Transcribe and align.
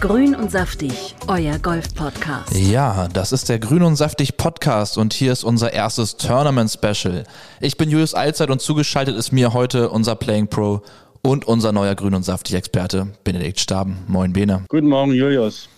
Grün 0.00 0.34
und 0.34 0.50
saftig, 0.50 1.16
euer 1.26 1.58
Golf-Podcast. 1.58 2.54
Ja, 2.54 3.08
das 3.08 3.32
ist 3.32 3.48
der 3.48 3.58
Grün 3.58 3.82
und 3.82 3.96
saftig 3.96 4.36
Podcast 4.36 4.98
und 4.98 5.14
hier 5.14 5.32
ist 5.32 5.42
unser 5.42 5.72
erstes 5.72 6.18
Tournament 6.18 6.70
Special. 6.70 7.24
Ich 7.60 7.78
bin 7.78 7.88
Julius 7.88 8.12
Allzeit 8.12 8.50
und 8.50 8.60
zugeschaltet 8.60 9.16
ist 9.16 9.32
mir 9.32 9.54
heute 9.54 9.88
unser 9.88 10.14
Playing 10.14 10.48
Pro 10.48 10.82
und 11.22 11.46
unser 11.46 11.72
neuer 11.72 11.94
Grün 11.94 12.14
und 12.14 12.24
saftig 12.24 12.56
Experte 12.56 13.08
Benedikt 13.24 13.58
Staben. 13.58 13.98
Moin 14.06 14.32
Bene. 14.34 14.64
Guten 14.68 14.88
Morgen 14.88 15.12
Julius 15.12 15.68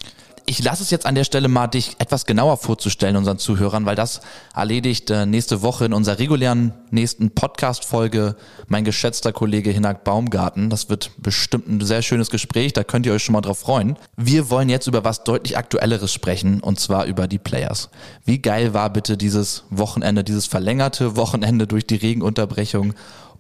ich 0.48 0.64
lasse 0.64 0.82
es 0.82 0.90
jetzt 0.90 1.04
an 1.04 1.14
der 1.14 1.24
Stelle 1.24 1.46
mal, 1.48 1.66
dich 1.66 1.96
etwas 1.98 2.24
genauer 2.24 2.56
vorzustellen 2.56 3.16
unseren 3.16 3.38
Zuhörern, 3.38 3.84
weil 3.84 3.96
das 3.96 4.22
erledigt 4.54 5.10
äh, 5.10 5.26
nächste 5.26 5.60
Woche 5.60 5.84
in 5.84 5.92
unserer 5.92 6.18
regulären 6.18 6.72
nächsten 6.90 7.30
Podcast-Folge 7.30 8.34
mein 8.66 8.84
geschätzter 8.84 9.34
Kollege 9.34 9.70
Hinak 9.70 10.04
Baumgarten. 10.04 10.70
Das 10.70 10.88
wird 10.88 11.10
bestimmt 11.18 11.68
ein 11.68 11.80
sehr 11.82 12.00
schönes 12.00 12.30
Gespräch, 12.30 12.72
da 12.72 12.82
könnt 12.82 13.04
ihr 13.04 13.12
euch 13.12 13.22
schon 13.22 13.34
mal 13.34 13.42
drauf 13.42 13.58
freuen. 13.58 13.98
Wir 14.16 14.48
wollen 14.48 14.70
jetzt 14.70 14.86
über 14.86 15.04
was 15.04 15.22
deutlich 15.22 15.58
Aktuelleres 15.58 16.14
sprechen 16.14 16.60
und 16.60 16.80
zwar 16.80 17.04
über 17.04 17.28
die 17.28 17.38
Players. 17.38 17.90
Wie 18.24 18.38
geil 18.38 18.72
war 18.72 18.90
bitte 18.90 19.18
dieses 19.18 19.64
Wochenende, 19.68 20.24
dieses 20.24 20.46
verlängerte 20.46 21.16
Wochenende 21.16 21.66
durch 21.66 21.86
die 21.86 21.96
Regenunterbrechung 21.96 22.94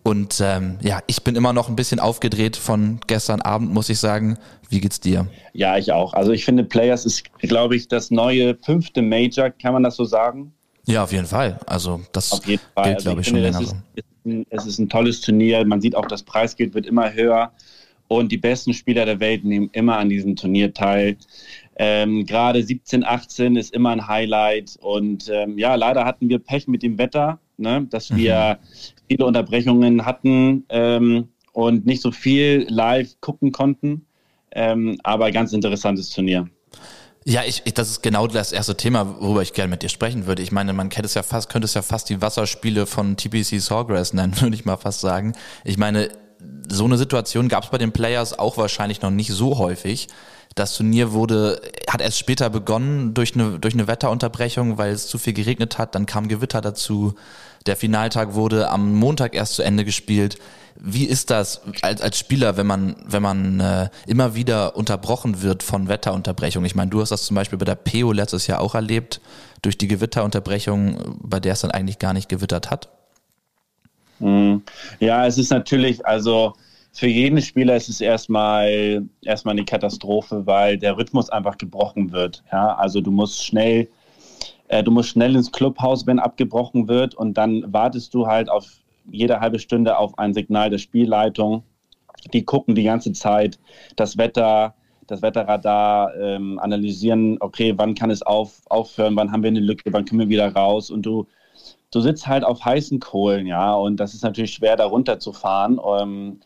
und 0.08 0.40
ähm, 0.42 0.78
ja, 0.80 1.00
ich 1.06 1.22
bin 1.22 1.36
immer 1.36 1.52
noch 1.52 1.68
ein 1.68 1.76
bisschen 1.76 2.00
aufgedreht 2.00 2.56
von 2.56 2.98
gestern 3.06 3.42
Abend, 3.42 3.74
muss 3.74 3.90
ich 3.90 3.98
sagen. 3.98 4.38
Wie 4.70 4.80
geht's 4.80 5.00
dir? 5.00 5.26
Ja, 5.52 5.76
ich 5.76 5.92
auch. 5.92 6.14
Also 6.14 6.32
ich 6.32 6.46
finde, 6.46 6.64
Players 6.64 7.04
ist, 7.04 7.24
glaube 7.40 7.76
ich, 7.76 7.88
das 7.88 8.10
neue 8.10 8.56
fünfte 8.56 9.02
Major, 9.02 9.50
kann 9.50 9.74
man 9.74 9.82
das 9.82 9.96
so 9.96 10.04
sagen? 10.04 10.54
Ja, 10.86 11.04
auf 11.04 11.12
jeden 11.12 11.26
Fall. 11.26 11.60
Also 11.66 12.00
das 12.12 12.32
auf 12.32 12.46
jeden 12.46 12.62
Fall. 12.74 12.84
gilt, 12.84 12.96
also 12.96 13.04
glaube 13.10 13.20
ich, 13.20 13.26
finde, 13.26 13.52
schon 13.52 13.60
länger 13.60 13.66
so. 13.66 13.76
Ist, 13.96 14.46
es 14.48 14.66
ist 14.66 14.78
ein 14.78 14.88
tolles 14.88 15.20
Turnier. 15.20 15.62
Man 15.66 15.82
sieht 15.82 15.94
auch, 15.94 16.06
das 16.06 16.22
Preisgeld 16.22 16.72
wird 16.72 16.86
immer 16.86 17.12
höher. 17.12 17.52
Und 18.08 18.32
die 18.32 18.38
besten 18.38 18.72
Spieler 18.72 19.04
der 19.04 19.20
Welt 19.20 19.44
nehmen 19.44 19.68
immer 19.72 19.98
an 19.98 20.08
diesem 20.08 20.36
Turnier 20.36 20.72
teil. 20.72 21.18
Ähm, 21.76 22.24
Gerade 22.24 22.62
17, 22.62 23.04
18 23.04 23.56
ist 23.56 23.74
immer 23.74 23.90
ein 23.90 24.08
Highlight. 24.08 24.78
Und 24.80 25.28
ähm, 25.28 25.58
ja, 25.58 25.74
leider 25.74 26.06
hatten 26.06 26.30
wir 26.30 26.38
Pech 26.38 26.66
mit 26.66 26.82
dem 26.82 26.96
Wetter, 26.96 27.38
ne? 27.58 27.86
dass 27.90 28.14
wir 28.14 28.58
mhm 28.60 28.98
viele 29.08 29.26
Unterbrechungen 29.26 30.04
hatten 30.04 30.64
ähm, 30.68 31.28
und 31.52 31.86
nicht 31.86 32.02
so 32.02 32.12
viel 32.12 32.66
live 32.68 33.20
gucken 33.20 33.52
konnten. 33.52 34.06
Ähm, 34.52 34.98
aber 35.02 35.30
ganz 35.30 35.52
interessantes 35.52 36.10
Turnier. 36.10 36.48
Ja, 37.24 37.42
ich, 37.44 37.62
ich, 37.64 37.74
das 37.74 37.90
ist 37.90 38.02
genau 38.02 38.26
das 38.26 38.52
erste 38.52 38.76
Thema, 38.76 39.20
worüber 39.20 39.42
ich 39.42 39.52
gerne 39.52 39.68
mit 39.68 39.82
dir 39.82 39.90
sprechen 39.90 40.26
würde. 40.26 40.42
Ich 40.42 40.52
meine, 40.52 40.72
man 40.72 40.88
kennt 40.88 41.04
es 41.04 41.14
ja 41.14 41.22
fast, 41.22 41.50
könnte 41.50 41.66
es 41.66 41.74
ja 41.74 41.82
fast 41.82 42.08
die 42.08 42.22
Wasserspiele 42.22 42.86
von 42.86 43.16
TPC 43.16 43.60
Sawgrass 43.60 44.14
nennen, 44.14 44.34
würde 44.40 44.54
ich 44.54 44.64
mal 44.64 44.76
fast 44.76 45.00
sagen. 45.00 45.34
Ich 45.64 45.76
meine, 45.76 46.10
so 46.70 46.84
eine 46.84 46.98
Situation 46.98 47.48
gab 47.48 47.64
es 47.64 47.70
bei 47.70 47.78
den 47.78 47.92
Players 47.92 48.38
auch 48.38 48.56
wahrscheinlich 48.56 49.02
noch 49.02 49.10
nicht 49.10 49.32
so 49.32 49.58
häufig. 49.58 50.08
Das 50.54 50.76
Turnier 50.76 51.12
wurde, 51.12 51.60
hat 51.88 52.00
erst 52.00 52.18
später 52.18 52.50
begonnen 52.50 53.14
durch 53.14 53.34
eine, 53.34 53.58
durch 53.58 53.74
eine 53.74 53.86
Wetterunterbrechung, 53.86 54.78
weil 54.78 54.92
es 54.92 55.06
zu 55.06 55.18
viel 55.18 55.32
geregnet 55.32 55.78
hat. 55.78 55.94
Dann 55.94 56.06
kam 56.06 56.28
Gewitter 56.28 56.60
dazu. 56.60 57.14
Der 57.66 57.76
Finaltag 57.76 58.34
wurde 58.34 58.70
am 58.70 58.94
Montag 58.94 59.34
erst 59.34 59.54
zu 59.54 59.62
Ende 59.62 59.84
gespielt. 59.84 60.38
Wie 60.80 61.04
ist 61.04 61.30
das 61.30 61.60
als, 61.82 62.00
als 62.00 62.18
Spieler, 62.18 62.56
wenn 62.56 62.66
man, 62.66 62.96
wenn 63.04 63.22
man 63.22 63.60
äh, 63.60 63.88
immer 64.06 64.34
wieder 64.34 64.76
unterbrochen 64.76 65.42
wird 65.42 65.62
von 65.62 65.88
Wetterunterbrechungen? 65.88 66.66
Ich 66.66 66.74
meine, 66.74 66.90
du 66.90 67.00
hast 67.00 67.10
das 67.10 67.24
zum 67.24 67.34
Beispiel 67.34 67.58
bei 67.58 67.64
der 67.64 67.74
PO 67.74 68.12
letztes 68.12 68.46
Jahr 68.46 68.60
auch 68.60 68.74
erlebt, 68.74 69.20
durch 69.62 69.76
die 69.76 69.88
Gewitterunterbrechung, 69.88 71.18
bei 71.20 71.40
der 71.40 71.54
es 71.54 71.60
dann 71.60 71.72
eigentlich 71.72 71.98
gar 71.98 72.12
nicht 72.12 72.28
gewittert 72.28 72.70
hat. 72.70 72.88
Hm. 74.18 74.62
Ja, 75.00 75.26
es 75.26 75.38
ist 75.38 75.50
natürlich, 75.50 76.04
also 76.06 76.54
für 76.92 77.06
jeden 77.06 77.40
Spieler 77.40 77.76
ist 77.76 77.88
es 77.88 78.00
erstmal 78.00 79.06
erstmal 79.22 79.52
eine 79.52 79.64
Katastrophe, 79.64 80.46
weil 80.46 80.78
der 80.78 80.96
Rhythmus 80.96 81.30
einfach 81.30 81.58
gebrochen 81.58 82.12
wird. 82.12 82.42
Ja, 82.50 82.74
also 82.74 83.00
du 83.00 83.10
musst 83.10 83.44
schnell 83.44 83.88
äh, 84.68 84.82
du 84.82 84.90
musst 84.90 85.10
schnell 85.10 85.34
ins 85.34 85.50
Clubhaus, 85.50 86.06
wenn 86.06 86.18
abgebrochen 86.18 86.88
wird, 86.88 87.14
und 87.14 87.34
dann 87.34 87.64
wartest 87.72 88.14
du 88.14 88.26
halt 88.26 88.48
auf 88.48 88.66
jede 89.10 89.40
halbe 89.40 89.58
Stunde 89.58 89.98
auf 89.98 90.18
ein 90.18 90.34
Signal 90.34 90.70
der 90.70 90.78
Spielleitung. 90.78 91.62
Die 92.32 92.44
gucken 92.44 92.74
die 92.74 92.84
ganze 92.84 93.12
Zeit 93.12 93.58
das 93.96 94.18
Wetter, 94.18 94.74
das 95.06 95.22
Wetterradar, 95.22 96.14
ähm, 96.16 96.58
analysieren, 96.58 97.38
okay, 97.40 97.72
wann 97.76 97.94
kann 97.94 98.10
es 98.10 98.22
auf, 98.22 98.60
aufhören, 98.68 99.16
wann 99.16 99.32
haben 99.32 99.42
wir 99.42 99.48
eine 99.48 99.60
Lücke, 99.60 99.90
wann 99.92 100.04
können 100.04 100.20
wir 100.20 100.28
wieder 100.28 100.52
raus 100.52 100.90
und 100.90 101.02
du, 101.02 101.26
du 101.90 102.00
sitzt 102.00 102.26
halt 102.26 102.44
auf 102.44 102.64
heißen 102.64 103.00
Kohlen, 103.00 103.46
ja, 103.46 103.74
und 103.74 103.98
das 103.98 104.14
ist 104.14 104.22
natürlich 104.22 104.52
schwer, 104.54 104.76
da 104.76 104.86
runterzufahren. 104.86 105.80
Ähm, 106.00 106.40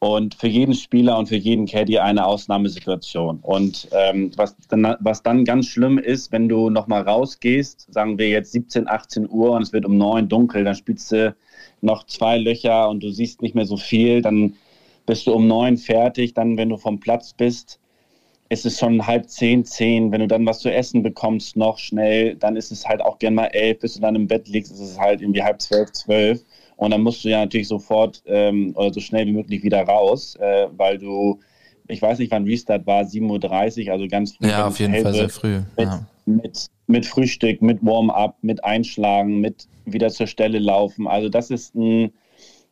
und 0.00 0.34
für 0.34 0.48
jeden 0.48 0.74
Spieler 0.74 1.18
und 1.18 1.28
für 1.28 1.36
jeden 1.36 1.66
Caddy 1.66 1.98
eine 1.98 2.24
Ausnahmesituation. 2.24 3.38
Und 3.42 3.86
ähm, 3.92 4.32
was, 4.34 4.56
dann, 4.68 4.96
was 5.00 5.22
dann 5.22 5.44
ganz 5.44 5.66
schlimm 5.66 5.98
ist, 5.98 6.32
wenn 6.32 6.48
du 6.48 6.70
nochmal 6.70 7.02
rausgehst, 7.02 7.92
sagen 7.92 8.18
wir 8.18 8.30
jetzt 8.30 8.52
17, 8.52 8.88
18 8.88 9.28
Uhr 9.28 9.50
und 9.50 9.62
es 9.62 9.74
wird 9.74 9.84
um 9.84 9.98
9 9.98 10.28
dunkel, 10.28 10.64
dann 10.64 10.74
spielst 10.74 11.12
du 11.12 11.36
noch 11.82 12.04
zwei 12.06 12.38
Löcher 12.38 12.88
und 12.88 13.02
du 13.02 13.10
siehst 13.10 13.42
nicht 13.42 13.54
mehr 13.54 13.66
so 13.66 13.76
viel, 13.76 14.22
dann 14.22 14.54
bist 15.04 15.26
du 15.26 15.34
um 15.34 15.46
9 15.46 15.76
fertig, 15.76 16.32
dann 16.32 16.56
wenn 16.56 16.70
du 16.70 16.78
vom 16.78 16.98
Platz 17.00 17.34
bist, 17.34 17.79
ist 18.50 18.66
es 18.66 18.78
schon 18.78 19.06
halb 19.06 19.30
zehn, 19.30 19.64
zehn. 19.64 20.10
Wenn 20.10 20.20
du 20.20 20.26
dann 20.26 20.44
was 20.44 20.58
zu 20.58 20.70
essen 20.70 21.02
bekommst, 21.02 21.56
noch 21.56 21.78
schnell, 21.78 22.34
dann 22.34 22.56
ist 22.56 22.72
es 22.72 22.86
halt 22.86 23.00
auch 23.00 23.18
gern 23.20 23.34
mal 23.34 23.46
elf, 23.46 23.78
bis 23.78 23.94
du 23.94 24.00
dann 24.00 24.16
im 24.16 24.26
Bett 24.26 24.48
liegst, 24.48 24.72
ist 24.72 24.80
es 24.80 24.98
halt 24.98 25.22
irgendwie 25.22 25.42
halb 25.42 25.62
zwölf, 25.62 25.92
zwölf. 25.92 26.44
Und 26.76 26.90
dann 26.90 27.02
musst 27.02 27.24
du 27.24 27.28
ja 27.28 27.38
natürlich 27.38 27.68
sofort 27.68 28.22
ähm, 28.26 28.72
oder 28.74 28.92
so 28.92 29.00
schnell 29.00 29.26
wie 29.26 29.32
möglich 29.32 29.62
wieder 29.62 29.82
raus, 29.82 30.34
äh, 30.40 30.66
weil 30.76 30.98
du, 30.98 31.38
ich 31.86 32.02
weiß 32.02 32.18
nicht, 32.18 32.32
wann 32.32 32.44
Restart 32.44 32.86
war, 32.86 33.04
7.30 33.04 33.86
Uhr, 33.86 33.92
also 33.92 34.08
ganz 34.08 34.34
früh. 34.34 34.48
Ja, 34.48 34.66
auf 34.66 34.80
jeden 34.80 35.00
Fall 35.00 35.14
sehr 35.14 35.28
früh. 35.28 35.60
Mit, 35.76 35.86
ja. 35.86 36.06
mit, 36.26 36.66
mit 36.88 37.06
Frühstück, 37.06 37.62
mit 37.62 37.84
Warm-up, 37.84 38.38
mit 38.42 38.64
Einschlagen, 38.64 39.40
mit 39.40 39.68
wieder 39.84 40.10
zur 40.10 40.26
Stelle 40.26 40.58
laufen. 40.58 41.06
Also 41.06 41.28
das 41.28 41.50
ist 41.50 41.76
ein, 41.76 42.12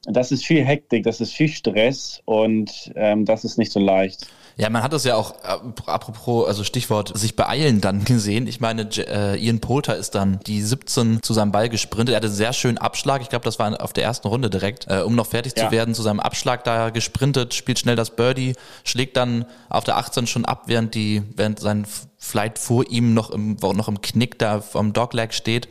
das 0.07 0.33
ist 0.33 0.45
viel 0.45 0.65
Hektik, 0.65 1.05
das 1.05 1.21
ist 1.21 1.35
viel 1.35 1.49
Stress 1.49 2.21
und 2.25 2.91
ähm, 2.97 3.25
das 3.25 3.45
ist 3.45 3.59
nicht 3.59 3.71
so 3.71 3.79
leicht. 3.79 4.27
Ja, 4.61 4.69
man 4.71 4.83
hat 4.83 4.93
das 4.93 5.05
ja 5.05 5.15
auch, 5.15 5.37
äh, 5.45 5.57
apropos, 5.87 6.49
also 6.49 6.65
Stichwort, 6.65 7.17
sich 7.17 7.37
beeilen 7.37 7.81
dann 7.81 8.05
gesehen. 8.05 8.49
Ich 8.49 8.61
meine, 8.61 8.89
äh, 8.97 9.41
Ian 9.41 9.61
Poulter 9.61 9.97
ist 9.97 10.17
dann 10.17 10.41
die 10.49 10.61
17 10.61 11.23
zu 11.23 11.33
seinem 11.33 11.53
Ball 11.53 11.69
gesprintet. 11.69 12.13
Er 12.13 12.17
hatte 12.17 12.27
einen 12.27 12.35
sehr 12.35 12.53
schönen 12.53 12.77
Abschlag. 12.77 13.23
Ich 13.23 13.29
glaube, 13.29 13.45
das 13.45 13.61
war 13.61 13.81
auf 13.81 13.93
der 13.93 14.03
ersten 14.03 14.27
Runde 14.27 14.51
direkt, 14.51 14.89
äh, 14.89 15.03
um 15.03 15.15
noch 15.15 15.27
fertig 15.27 15.53
ja. 15.57 15.67
zu 15.67 15.71
werden, 15.71 15.95
zu 15.95 16.03
seinem 16.03 16.19
Abschlag 16.19 16.65
da 16.65 16.91
gesprintet, 16.91 17.55
spielt 17.55 17.79
schnell 17.79 17.95
das 17.95 18.11
Birdie, 18.11 18.55
schlägt 18.83 19.17
dann 19.17 19.45
auf 19.69 19.85
der 19.85 19.97
18 19.97 20.27
schon 20.27 20.45
ab, 20.45 20.65
während 20.67 20.97
die, 20.97 21.23
während 21.37 21.61
sein 21.61 21.87
Flight 22.17 22.59
vor 22.59 22.85
ihm 22.91 23.15
noch 23.15 23.31
im, 23.31 23.57
noch 23.61 23.87
im 23.87 24.03
Knick 24.03 24.41
da 24.41 24.61
vom 24.61 24.93
Dogleg 24.93 25.35
steht. 25.35 25.69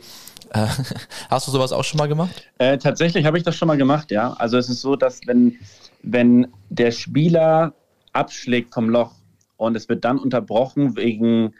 Hast 1.28 1.46
du 1.46 1.52
sowas 1.52 1.72
auch 1.72 1.84
schon 1.84 1.98
mal 1.98 2.08
gemacht? 2.08 2.42
Äh, 2.56 2.78
tatsächlich 2.78 3.26
habe 3.26 3.36
ich 3.36 3.44
das 3.44 3.54
schon 3.54 3.68
mal 3.68 3.76
gemacht, 3.76 4.10
ja. 4.10 4.32
Also 4.38 4.56
es 4.56 4.70
ist 4.70 4.80
so, 4.80 4.96
dass 4.96 5.20
wenn, 5.26 5.58
wenn 6.02 6.46
der 6.70 6.90
Spieler 6.90 7.74
abschlägt 8.12 8.74
vom 8.74 8.88
Loch 8.88 9.12
und 9.56 9.76
es 9.76 9.88
wird 9.88 10.04
dann 10.04 10.18
unterbrochen 10.18 10.96
wegen, 10.96 11.54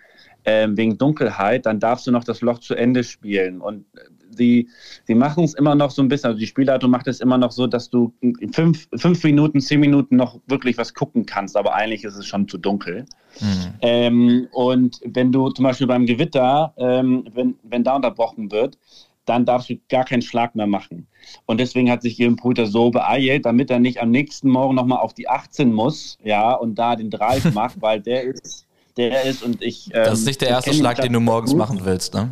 äh, 0.45 0.69
wegen 0.71 0.99
Dunkelheit, 0.99 1.67
dann 1.67 1.81
darfst 1.81 2.07
du 2.07 2.11
noch 2.11 2.25
das 2.25 2.41
Loch 2.41 2.61
zu 2.61 2.75
Ende 2.75 3.05
spielen. 3.05 3.61
Und 3.61 3.85
sie, 4.31 4.69
sie 5.05 5.15
machen 5.15 5.45
es 5.45 5.55
immer 5.55 5.75
noch 5.75 5.91
so 5.91 6.03
ein 6.03 6.09
bisschen, 6.09 6.29
also 6.29 6.39
die 6.39 6.47
Spielleitung 6.47 6.91
macht 6.91 7.09
es 7.09 7.21
immer 7.21 7.39
noch 7.39 7.53
so, 7.53 7.67
dass 7.67 7.91
du 7.91 8.15
fünf, 8.53 8.89
fünf 8.95 9.25
Minuten, 9.25 9.61
zehn 9.61 9.81
Minuten 9.81 10.17
noch 10.17 10.41
wirklich 10.47 10.79
was 10.79 10.95
gucken 10.95 11.27
kannst, 11.27 11.57
aber 11.57 11.75
eigentlich 11.75 12.05
ist 12.05 12.17
es 12.17 12.27
schon 12.27 12.49
zu 12.49 12.59
dunkel. 12.59 13.05
Mhm. 13.41 13.75
Ähm, 13.83 14.49
und 14.53 15.01
wenn 15.05 15.33
du 15.33 15.51
zum 15.51 15.65
Beispiel 15.65 15.87
beim 15.87 16.07
Gewitter, 16.07 16.73
ähm, 16.77 17.25
wenn, 17.35 17.57
wenn 17.63 17.85
da 17.85 17.97
unterbrochen 17.97 18.51
wird, 18.51 18.79
dann 19.28 19.44
darfst 19.44 19.71
du 19.71 19.78
gar 19.89 20.05
keinen 20.05 20.22
Schlag 20.22 20.55
mehr 20.55 20.66
machen. 20.66 21.06
Und 21.47 21.61
deswegen 21.61 21.91
hat 21.91 22.03
sich 22.03 22.19
Jürgen 22.19 22.37
Pulter 22.37 22.66
so 22.66 22.91
beeilt, 22.91 23.44
damit 23.44 23.71
er 23.71 23.78
nicht 23.78 24.00
am 24.00 24.11
nächsten 24.11 24.49
Morgen 24.49 24.75
nochmal 24.75 24.99
auf 24.99 25.15
die 25.15 25.28
18 25.28 25.72
muss, 25.72 26.19
ja, 26.25 26.53
und 26.55 26.76
da 26.76 26.97
den 26.97 27.11
Drive 27.11 27.44
macht, 27.55 27.81
weil 27.81 28.00
der 28.00 28.23
ist, 28.25 28.67
der 28.97 29.25
ist 29.25 29.43
und 29.43 29.62
ich. 29.62 29.87
Ähm, 29.88 30.05
das 30.05 30.20
ist 30.20 30.26
nicht 30.26 30.41
der 30.41 30.49
erste 30.49 30.73
Schlag, 30.73 30.97
den, 30.97 31.05
den 31.05 31.12
du 31.14 31.20
morgens 31.20 31.50
gut. 31.50 31.58
machen 31.58 31.81
willst, 31.85 32.14
ne? 32.14 32.31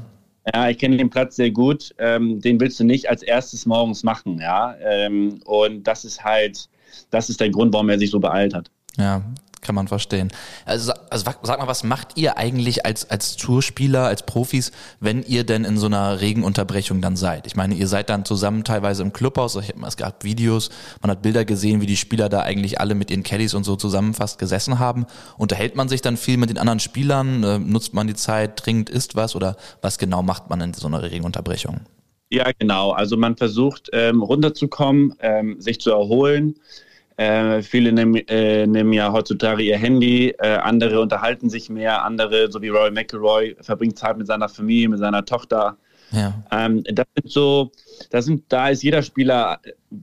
Ja, 0.55 0.69
ich 0.69 0.79
kenne 0.79 0.97
den 0.97 1.11
Platz 1.11 1.37
sehr 1.37 1.50
gut. 1.50 1.94
Ähm, 1.99 2.41
den 2.41 2.61
willst 2.61 2.79
du 2.79 2.85
nicht 2.85 3.11
als 3.11 3.23
erstes 3.23 3.67
morgens 3.67 4.05
machen, 4.05 4.38
ja. 4.41 4.76
Ähm, 4.81 5.41
und 5.44 5.85
das 5.85 6.05
ist 6.05 6.23
halt, 6.23 6.69
das 7.11 7.29
ist 7.29 7.41
der 7.41 7.50
Grund, 7.50 7.73
warum 7.73 7.88
er 7.88 7.99
sich 7.99 8.11
so 8.11 8.21
beeilt 8.21 8.55
hat. 8.55 8.71
Ja, 8.97 9.23
kann 9.61 9.75
man 9.75 9.88
verstehen. 9.88 10.31
Also, 10.64 10.93
also 11.11 11.25
sag 11.43 11.58
mal, 11.58 11.67
was 11.67 11.85
macht 11.85 12.17
ihr 12.17 12.37
eigentlich 12.37 12.87
als, 12.87 13.11
als 13.11 13.37
Tourspieler, 13.37 14.06
als 14.06 14.25
Profis, 14.25 14.73
wenn 15.00 15.23
ihr 15.23 15.44
denn 15.44 15.64
in 15.64 15.76
so 15.76 15.87
einer 15.87 16.20
Regenunterbrechung 16.20 17.00
dann 17.00 17.17
seid? 17.17 17.47
Ich 17.47 17.56
meine, 17.56 17.75
ihr 17.75 17.88
seid 17.88 18.11
dann 18.11 18.25
zusammen 18.25 18.64
teilweise 18.64 19.03
im 19.03 19.12
Clubhaus, 19.12 19.56
es 19.56 19.97
gab 19.97 20.25
Videos, 20.25 20.70
man 21.03 21.11
hat 21.11 21.23
Bilder 21.23 21.44
gesehen, 21.44 21.81
wie 21.81 21.87
die 21.87 21.97
Spieler 21.97 22.29
da 22.29 22.41
eigentlich 22.41 22.81
alle 22.81 22.94
mit 22.94 23.11
ihren 23.11 23.23
Caddies 23.23 23.55
und 23.55 23.64
so 23.64 23.76
zusammen 23.76 24.14
fast 24.14 24.38
gesessen 24.38 24.79
haben. 24.79 25.06
Unterhält 25.37 25.76
man 25.76 25.88
sich 25.88 26.02
dann 26.02 26.17
viel 26.17 26.37
mit 26.37 26.50
den 26.50 26.59
anderen 26.59 26.81
Spielern? 26.81 27.43
Äh, 27.43 27.59
nutzt 27.59 27.94
man 27.94 28.06
die 28.06 28.14
Zeit, 28.14 28.56
trinkt, 28.56 28.91
isst 28.91 29.17
was 29.17 29.35
oder 29.35 29.56
was 29.82 29.99
genau 29.99 30.23
macht 30.23 30.50
man 30.50 30.61
in 30.61 30.75
so 30.75 30.87
einer 30.87 31.02
Regenunterbrechung? 31.02 31.81
Ja, 32.31 32.50
genau. 32.59 32.91
Also 32.91 33.17
man 33.17 33.37
versucht 33.37 33.88
ähm, 33.93 34.23
runterzukommen, 34.23 35.14
ähm, 35.20 35.61
sich 35.61 35.81
zu 35.81 35.91
erholen 35.91 36.56
Äh, 37.19 37.63
viele 37.63 37.93
nehmen, 37.93 38.17
äh, 38.29 38.67
nehmen, 38.67 38.93
ja 38.93 39.11
heutzutage 39.11 39.63
ihr 39.63 39.79
Handy, 39.79 40.35
äh, 40.39 40.57
andere 40.57 41.01
unterhalten 41.01 41.49
sich 41.49 41.71
mehr, 41.71 42.05
andere, 42.05 42.53
so 42.53 42.61
wie 42.61 42.69
Roy 42.69 42.91
McElroy, 42.91 43.57
verbringt 43.63 43.99
Zeit 43.99 44.19
mit 44.19 44.27
seiner 44.27 44.51
Familie, 44.51 44.91
mit 44.91 44.99
seiner 44.99 45.25
Tochter. 45.25 45.79
Ja. 46.13 46.35
Ähm, 46.53 46.85
das 46.85 47.07
sind 47.17 47.33
so, 47.33 47.73
das 48.11 48.27
sind, 48.27 48.45
da 48.49 48.69
ist 48.69 48.83
jeder 48.83 49.03
Spieler 49.03 49.61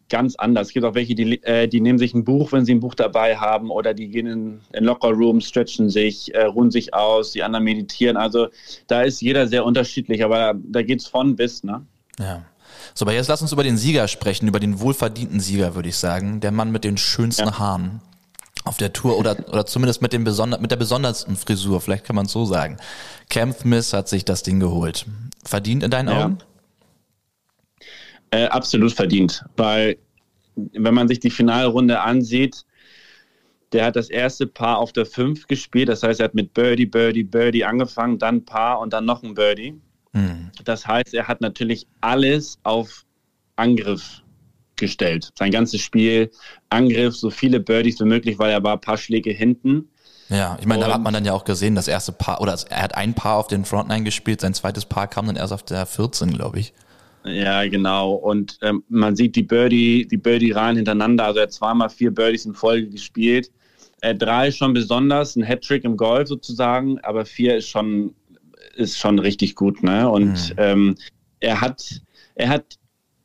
ganz 0.10 0.36
anders. 0.36 0.68
Es 0.68 0.74
gibt 0.74 0.86
auch 0.86 0.96
welche, 0.96 1.16
die, 1.16 1.42
äh, 1.44 1.68
die 1.68 1.82
nehmen 1.82 2.00
sich 2.00 2.14
ein 2.14 2.24
Buch, 2.24 2.52
wenn 2.52 2.66
sie 2.66 2.74
ein 2.74 2.80
Buch 2.80 2.96
dabei 2.96 3.38
haben, 3.38 3.70
oder 3.70 3.94
die 3.94 4.10
gehen 4.10 4.28
in, 4.28 4.60
in 4.74 4.84
Locker-Rooms, 4.84 5.48
stretchen 5.48 5.90
sich, 5.90 6.34
äh, 6.34 6.46
ruhen 6.46 6.72
sich 6.72 6.94
aus, 6.94 7.32
die 7.32 7.44
anderen 7.44 7.64
meditieren. 7.64 8.18
Also 8.18 8.48
da 8.88 9.04
ist 9.04 9.22
jeder 9.22 9.48
sehr 9.48 9.66
unterschiedlich, 9.66 10.24
aber 10.24 10.38
da, 10.38 10.54
da 10.56 10.82
geht 10.82 11.00
es 11.00 11.08
von 11.08 11.36
bis, 11.36 11.64
ne? 11.64 11.86
Ja. 12.20 12.44
So, 12.94 13.06
aber 13.06 13.14
jetzt 13.14 13.28
lass 13.28 13.42
uns 13.42 13.52
über 13.52 13.64
den 13.64 13.78
Sieger 13.78 14.08
sprechen, 14.08 14.48
über 14.48 14.60
den 14.60 14.80
wohlverdienten 14.80 15.40
Sieger, 15.40 15.76
würde 15.76 15.90
ich 15.90 15.98
sagen. 15.98 16.40
Der 16.40 16.52
Mann 16.52 16.72
mit 16.72 16.84
den 16.84 16.98
schönsten 16.98 17.48
ja. 17.48 17.60
Haaren 17.60 18.02
auf 18.66 18.78
der 18.78 18.94
Tour 18.94 19.18
oder, 19.18 19.38
oder 19.50 19.66
zumindest 19.66 20.02
mit, 20.02 20.14
dem 20.14 20.24
besonder, 20.24 20.58
mit 20.60 20.72
der 20.72 20.78
besondersten 20.78 21.36
Frisur, 21.36 21.82
vielleicht 21.82 22.06
kann 22.06 22.16
man 22.16 22.28
es 22.28 22.32
so 22.32 22.46
sagen. 22.46 22.78
Cam 23.30 23.52
Smith 23.52 23.94
hat 23.94 24.08
sich 24.08 24.26
das 24.26 24.44
Ding 24.44 24.60
geholt. 24.60 25.06
Verdient 25.44 25.84
in 25.84 25.92
deinen 25.92 26.08
ja. 26.08 26.26
Augen? 26.26 26.38
Äh, 28.32 28.46
absolut 28.46 28.94
verdient, 28.94 29.46
weil 29.58 29.98
wenn 30.56 30.94
man 30.94 31.08
sich 31.08 31.20
die 31.20 31.30
Finalrunde 31.30 32.00
ansieht, 32.00 32.66
der 33.74 33.86
hat 33.86 33.96
das 33.96 34.10
erste 34.10 34.48
Paar 34.48 34.78
auf 34.78 34.94
der 34.94 35.06
5 35.06 35.48
gespielt, 35.48 35.90
das 35.90 36.04
heißt, 36.04 36.20
er 36.20 36.26
hat 36.26 36.36
mit 36.36 36.54
Birdie, 36.54 36.86
Birdie, 36.86 37.24
Birdie 37.24 37.66
angefangen, 37.66 38.20
dann 38.20 38.46
Paar 38.46 38.80
und 38.80 38.94
dann 38.94 39.06
noch 39.06 39.24
ein 39.24 39.34
Birdie. 39.34 39.80
Mhm. 40.14 40.52
Das 40.64 40.88
heißt, 40.88 41.14
er 41.14 41.28
hat 41.28 41.42
natürlich 41.42 41.88
alles 42.02 42.58
auf 42.64 43.06
Angriff 43.56 44.22
gestellt. 44.76 45.32
Sein 45.38 45.52
ganzes 45.52 45.82
Spiel, 45.82 46.32
Angriff, 46.70 47.16
so 47.16 47.30
viele 47.30 47.60
Birdies 47.60 48.00
wie 48.00 48.06
möglich, 48.06 48.40
weil 48.40 48.52
er 48.52 48.64
war 48.64 48.74
ein 48.74 48.82
paar 48.82 48.98
Schläge 48.98 49.32
hinten. 49.32 49.90
Ja, 50.30 50.58
ich 50.60 50.66
meine, 50.66 50.86
da 50.86 50.94
hat 50.94 51.02
man 51.02 51.14
dann 51.14 51.26
ja 51.26 51.34
auch 51.34 51.44
gesehen, 51.44 51.76
das 51.76 51.88
erste 51.88 52.12
Paar, 52.12 52.42
oder 52.42 52.58
er 52.70 52.82
hat 52.82 52.96
ein 52.96 53.14
Paar 53.14 53.38
auf 53.38 53.48
den 53.48 53.66
Frontline 53.66 54.04
gespielt, 54.04 54.42
sein 54.42 54.54
zweites 54.54 54.86
Paar 54.86 55.08
kam 55.08 55.28
dann 55.28 55.36
erst 55.36 55.54
auf 55.54 55.64
der 55.64 55.86
14, 55.86 56.34
glaube 56.34 56.60
ich. 56.60 56.74
Ja, 57.26 57.68
genau. 57.68 58.14
Und 58.14 58.58
ähm, 58.62 58.84
man 58.90 59.16
sieht 59.16 59.36
die 59.36 59.44
Birdie, 59.44 60.08
die 60.08 60.18
Birdie-Reihen 60.18 60.76
hintereinander. 60.76 61.26
Also 61.26 61.40
er 61.40 61.44
hat 61.44 61.54
zweimal 61.54 61.90
vier 61.90 62.14
Birdies 62.14 62.46
in 62.46 62.54
Folge 62.54 62.90
gespielt. 62.90 63.50
Äh, 64.02 64.16
drei 64.16 64.50
ist 64.50 64.58
schon 64.58 64.74
besonders, 64.74 65.38
ein 65.38 65.44
Hattrick 65.44 65.86
im 65.86 65.96
Golf 65.96 66.28
sozusagen, 66.28 67.00
aber 67.00 67.26
vier 67.26 67.56
ist 67.56 67.70
schon 67.70 68.14
ist 68.76 68.98
schon 68.98 69.20
richtig 69.20 69.56
gut, 69.56 69.84
ne? 69.84 70.10
Und 70.10 70.50
mhm. 70.50 70.56
ähm, 70.58 70.96
er 71.40 71.62
hat, 71.62 72.02
er 72.36 72.50
hat 72.50 72.78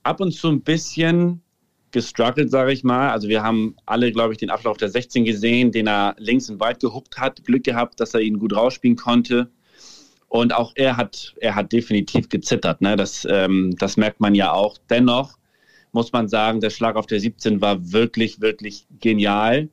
ab 0.02 0.20
und 0.20 0.32
zu 0.32 0.48
ein 0.48 0.62
bisschen 0.62 1.42
gestruggelt, 1.90 2.50
sage 2.50 2.72
ich 2.72 2.84
mal. 2.84 3.10
Also 3.10 3.28
wir 3.28 3.42
haben 3.42 3.76
alle, 3.86 4.12
glaube 4.12 4.32
ich, 4.32 4.38
den 4.38 4.50
Ablauf 4.50 4.76
der 4.76 4.88
16 4.88 5.24
gesehen, 5.24 5.72
den 5.72 5.86
er 5.86 6.14
links 6.18 6.50
und 6.50 6.60
weit 6.60 6.80
gehuckt 6.80 7.18
hat. 7.18 7.44
Glück 7.44 7.64
gehabt, 7.64 8.00
dass 8.00 8.14
er 8.14 8.20
ihn 8.20 8.38
gut 8.38 8.54
rausspielen 8.54 8.96
konnte. 8.96 9.50
Und 10.28 10.54
auch 10.54 10.72
er 10.74 10.96
hat, 10.96 11.34
er 11.40 11.54
hat 11.54 11.72
definitiv 11.72 12.28
gezittert. 12.28 12.82
Ne? 12.82 12.96
Das, 12.96 13.26
ähm, 13.30 13.74
das 13.78 13.96
merkt 13.96 14.20
man 14.20 14.34
ja 14.34 14.52
auch. 14.52 14.76
Dennoch 14.90 15.38
muss 15.92 16.12
man 16.12 16.28
sagen, 16.28 16.60
der 16.60 16.70
Schlag 16.70 16.96
auf 16.96 17.06
der 17.06 17.20
17 17.20 17.62
war 17.62 17.92
wirklich, 17.92 18.40
wirklich 18.40 18.86
genial. 19.00 19.70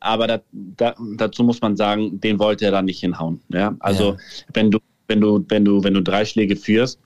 Aber 0.00 0.28
da, 0.28 0.40
da, 0.52 0.94
dazu 1.16 1.42
muss 1.42 1.60
man 1.60 1.76
sagen, 1.76 2.20
den 2.20 2.38
wollte 2.38 2.66
er 2.66 2.70
da 2.70 2.82
nicht 2.82 3.00
hinhauen. 3.00 3.40
Ja? 3.48 3.74
Also 3.80 4.12
ja. 4.12 4.18
wenn 4.52 4.70
du 4.70 4.78
wenn 5.08 5.20
du, 5.20 5.44
wenn 5.48 5.64
du, 5.64 5.82
wenn 5.82 5.94
du 5.94 6.02
drei 6.02 6.24
Schläge 6.24 6.56
führst, 6.56 7.00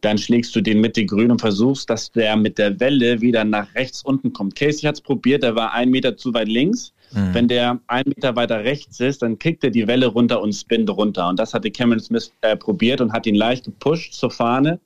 dann 0.00 0.18
schlägst 0.18 0.54
du 0.54 0.60
den 0.60 0.80
Mitte 0.80 1.04
grün 1.04 1.30
und 1.30 1.40
versuchst, 1.40 1.88
dass 1.88 2.12
der 2.12 2.36
mit 2.36 2.58
der 2.58 2.78
Welle 2.80 3.20
wieder 3.20 3.44
nach 3.44 3.74
rechts 3.74 4.02
unten 4.02 4.32
kommt. 4.32 4.54
Casey 4.54 4.82
hat 4.82 4.96
es 4.96 5.00
probiert, 5.00 5.42
der 5.42 5.54
war 5.54 5.72
einen 5.72 5.90
Meter 5.90 6.16
zu 6.16 6.34
weit 6.34 6.48
links. 6.48 6.92
Mhm. 7.12 7.34
Wenn 7.34 7.48
der 7.48 7.80
einen 7.86 8.12
Meter 8.14 8.36
weiter 8.36 8.62
rechts 8.62 9.00
ist, 9.00 9.22
dann 9.22 9.38
kickt 9.38 9.64
er 9.64 9.70
die 9.70 9.86
Welle 9.86 10.06
runter 10.06 10.40
und 10.40 10.52
spinnt 10.52 10.90
runter. 10.90 11.28
Und 11.28 11.38
das 11.38 11.54
hatte 11.54 11.70
Cameron 11.70 12.00
Smith 12.00 12.32
äh, 12.42 12.56
probiert 12.56 13.00
und 13.00 13.12
hat 13.12 13.26
ihn 13.26 13.34
leicht 13.34 13.64
gepusht 13.64 14.14
zur 14.14 14.30
Fahne 14.30 14.80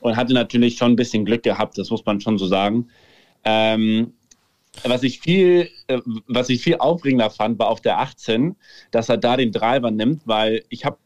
und 0.00 0.16
hatte 0.16 0.34
natürlich 0.34 0.76
schon 0.76 0.92
ein 0.92 0.96
bisschen 0.96 1.24
Glück 1.24 1.42
gehabt, 1.42 1.78
das 1.78 1.90
muss 1.90 2.04
man 2.04 2.20
schon 2.20 2.38
so 2.38 2.46
sagen. 2.46 2.88
Ähm, 3.44 4.12
was 4.84 5.02
ich 5.02 5.20
viel, 5.20 5.68
äh, 5.86 6.00
was 6.26 6.48
ich 6.48 6.62
viel 6.62 6.76
aufregender 6.76 7.30
fand, 7.30 7.58
war 7.58 7.68
auf 7.68 7.80
der 7.80 7.98
18, 7.98 8.56
dass 8.90 9.08
er 9.08 9.18
da 9.18 9.36
den 9.36 9.52
Driver 9.52 9.90
nimmt, 9.90 10.22
weil 10.26 10.64
ich 10.70 10.84
habe 10.84 10.98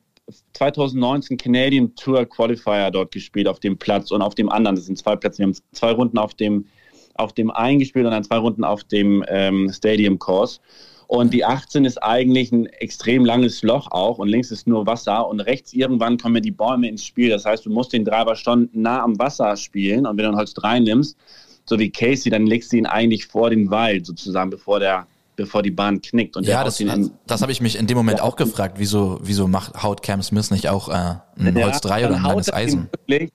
2019 0.55 1.37
Canadian 1.37 1.94
Tour 1.94 2.25
Qualifier 2.26 2.90
dort 2.90 3.12
gespielt 3.12 3.49
auf 3.49 3.61
dem 3.61 3.76
Platz 3.76 4.11
und 4.11 4.23
auf 4.23 4.34
dem 4.34 4.49
anderen. 4.49 4.76
Das 4.76 4.87
sind 4.87 4.99
zwei 4.99 5.17
Plätze. 5.17 5.38
Wir 5.38 5.46
haben 5.46 5.56
zwei 5.73 5.93
Runden 5.93 6.19
auf 6.19 6.34
dem, 6.34 6.67
auf 7.14 7.32
dem 7.32 7.50
einen 7.50 7.78
gespielt 7.78 8.06
und 8.06 8.11
dann 8.11 8.25
zwei 8.25 8.38
Runden 8.38 8.64
auf 8.64 8.84
dem 8.84 9.25
ähm, 9.28 9.70
Stadium 9.73 10.19
Course. 10.19 10.61
Und 11.08 11.32
die 11.32 11.44
18 11.44 11.84
ist 11.84 12.02
eigentlich 12.02 12.50
ein 12.50 12.67
extrem 12.67 13.25
langes 13.25 13.62
Loch 13.62 13.88
auch 13.93 14.19
und 14.19 14.28
links 14.28 14.50
ist 14.50 14.67
nur 14.67 14.87
Wasser 14.87 15.28
und 15.28 15.38
rechts 15.38 15.73
irgendwann 15.73 16.19
kommen 16.19 16.43
die 16.43 16.50
Bäume 16.50 16.88
ins 16.88 17.05
Spiel. 17.05 17.31
Das 17.31 17.44
heißt, 17.44 17.64
du 17.64 17.70
musst 17.70 17.93
den 17.93 18.05
Driver 18.05 18.34
schon 18.34 18.69
nah 18.73 19.02
am 19.02 19.17
Wasser 19.19 19.56
spielen 19.56 20.06
und 20.06 20.17
wenn 20.17 20.25
du 20.25 20.31
ein 20.32 20.37
Holz 20.37 20.55
reinnimmst, 20.56 21.17
so 21.64 21.78
wie 21.78 21.90
Casey, 21.90 22.31
dann 22.31 22.46
legst 22.46 22.73
du 22.73 22.76
ihn 22.76 22.87
eigentlich 22.87 23.26
vor 23.26 23.50
den 23.50 23.70
Wald 23.70 24.06
sozusagen, 24.06 24.50
bevor 24.50 24.81
der 24.81 25.06
bevor 25.37 25.62
die 25.62 25.71
Bahn 25.71 26.00
knickt. 26.00 26.37
Und 26.37 26.47
ja, 26.47 26.65
das, 26.65 26.79
das, 26.79 27.11
das 27.27 27.43
habe 27.43 27.53
ich 27.53 27.61
mich 27.61 27.79
in 27.79 27.87
dem 27.87 27.97
Moment 27.97 28.19
ja. 28.19 28.25
auch 28.25 28.37
gefragt. 28.37 28.77
Wieso, 28.79 29.21
wieso 29.23 29.47
macht, 29.47 29.83
haut 29.83 30.03
Cam 30.03 30.23
Smith 30.23 30.50
nicht 30.50 30.69
auch 30.69 30.88
äh, 30.88 31.17
ein 31.38 31.62
Holz 31.62 31.81
3 31.81 32.06
oder 32.06 32.17
ein 32.17 32.23
langes 32.23 32.53
Eisen? 32.53 32.88
Wirklich, 33.06 33.31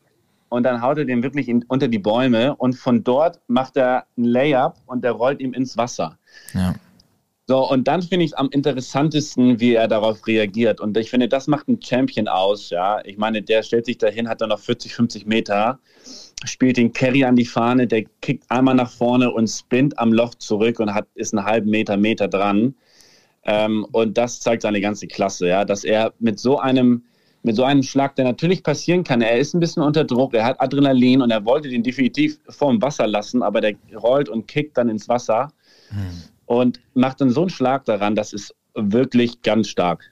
und 0.50 0.64
dann 0.64 0.82
haut 0.82 0.98
er 0.98 1.06
den 1.06 1.24
wirklich 1.24 1.48
in, 1.48 1.64
unter 1.70 1.88
die 1.88 2.00
Bäume 2.00 2.56
und 2.58 2.74
von 2.74 3.06
dort 3.06 3.40
macht 3.48 3.78
er 3.78 4.06
ein 4.18 4.26
Layup 4.26 4.76
und 4.86 5.02
der 5.02 5.14
rollt 5.14 5.40
ihm 5.40 5.54
ins 5.54 5.78
Wasser. 5.78 6.18
Ja. 6.54 6.76
So, 7.48 7.70
und 7.70 7.88
dann 7.88 8.02
finde 8.02 8.26
ich 8.26 8.32
es 8.32 8.38
am 8.38 8.50
interessantesten, 8.50 9.60
wie 9.60 9.76
er 9.76 9.88
darauf 9.88 10.28
reagiert. 10.28 10.80
Und 10.80 10.96
ich 10.98 11.10
finde, 11.10 11.28
das 11.28 11.48
macht 11.48 11.70
ein 11.70 11.82
Champion 11.82 12.28
aus, 12.28 12.70
ja. 12.70 13.00
Ich 13.06 13.18
meine, 13.18 13.42
der 13.42 13.64
stellt 13.64 13.86
sich 13.86 13.98
dahin, 13.98 14.28
hat 14.28 14.42
dann 14.42 14.50
noch 14.50 14.60
40, 14.60 14.94
50 14.94 15.26
Meter 15.26 15.80
spielt 16.46 16.78
den 16.78 16.92
Carry 16.94 17.24
an 17.24 17.36
die 17.36 17.46
Fahne, 17.46 17.88
der 17.88 18.04
kickt 18.22 18.50
einmal 18.50 18.76
nach 18.76 18.90
vorne 18.90 19.32
und 19.32 19.48
spinnt 19.48 19.98
am 20.00 20.12
Loch 20.14 20.36
zurück 20.36 20.80
und 20.80 20.94
hat, 20.94 21.08
ist 21.16 21.34
einen 21.34 21.46
halben 21.46 21.70
Meter, 21.70 21.98
Meter 21.98 22.28
dran. 22.28 22.76
Ähm, 23.44 23.86
und 23.92 24.18
das 24.18 24.40
zeigt 24.40 24.64
seine 24.64 24.82
ganze 24.82 25.08
Klasse, 25.08 25.48
ja, 25.48 25.66
dass 25.66 25.84
er 25.84 26.14
mit 26.20 26.40
so 26.40 26.60
einem, 26.60 27.04
mit 27.44 27.56
so 27.56 27.64
einem 27.64 27.82
Schlag, 27.82 28.16
der 28.16 28.26
natürlich 28.26 28.64
passieren 28.64 29.04
kann, 29.04 29.22
er 29.22 29.40
ist 29.40 29.54
ein 29.54 29.60
bisschen 29.60 29.82
unter 29.82 30.04
Druck, 30.04 30.34
er 30.34 30.46
hat 30.46 30.62
Adrenalin 30.62 31.22
und 31.22 31.32
er 31.32 31.44
wollte 31.46 31.70
den 31.70 31.82
definitiv 31.82 32.40
vorm 32.50 32.82
Wasser 32.82 33.08
lassen, 33.08 33.42
aber 33.42 33.62
der 33.62 33.74
rollt 33.96 34.30
und 34.30 34.48
kickt 34.48 34.78
dann 34.78 34.90
ins 34.90 35.10
Wasser 35.10 35.52
hm. 35.90 36.22
und 36.46 36.80
macht 36.94 37.22
dann 37.22 37.32
so 37.32 37.42
einen 37.42 37.50
Schlag 37.50 37.86
daran, 37.86 38.16
das 38.16 38.32
ist 38.32 38.54
wirklich 38.76 39.42
ganz 39.42 39.70
stark. 39.70 40.11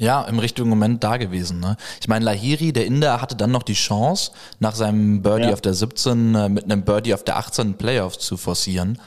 Ja, 0.00 0.22
im 0.22 0.38
richtigen 0.38 0.68
Moment 0.68 1.02
da 1.02 1.16
gewesen. 1.16 1.58
Ne? 1.58 1.76
Ich 2.00 2.06
meine, 2.06 2.24
Lahiri, 2.24 2.72
der 2.72 2.86
Inder, 2.86 3.20
hatte 3.20 3.34
dann 3.34 3.50
noch 3.50 3.64
die 3.64 3.74
Chance, 3.74 4.30
nach 4.60 4.76
seinem 4.76 5.22
Birdie 5.22 5.46
ja. 5.46 5.52
auf 5.52 5.60
der 5.60 5.74
17 5.74 6.34
äh, 6.36 6.48
mit 6.48 6.64
einem 6.64 6.82
Birdie 6.82 7.14
auf 7.14 7.24
der 7.24 7.36
18 7.36 7.74
Playoffs 7.74 8.20
zu 8.20 8.36
forcieren, 8.36 9.00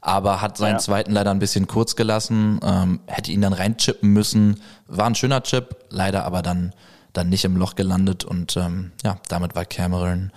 aber 0.00 0.40
hat 0.40 0.56
seinen 0.56 0.74
ja. 0.74 0.78
zweiten 0.78 1.10
leider 1.10 1.32
ein 1.32 1.40
bisschen 1.40 1.66
kurz 1.66 1.96
gelassen, 1.96 2.60
ähm, 2.62 3.00
hätte 3.06 3.32
ihn 3.32 3.40
dann 3.40 3.54
reinchippen 3.54 4.12
müssen. 4.12 4.60
War 4.86 5.06
ein 5.06 5.16
schöner 5.16 5.42
Chip, 5.42 5.74
leider 5.90 6.24
aber 6.24 6.42
dann, 6.42 6.72
dann 7.12 7.28
nicht 7.28 7.44
im 7.44 7.56
Loch 7.56 7.74
gelandet 7.74 8.24
und 8.24 8.56
ähm, 8.56 8.92
ja, 9.02 9.18
damit 9.28 9.56
war 9.56 9.64
Cameron 9.64 10.30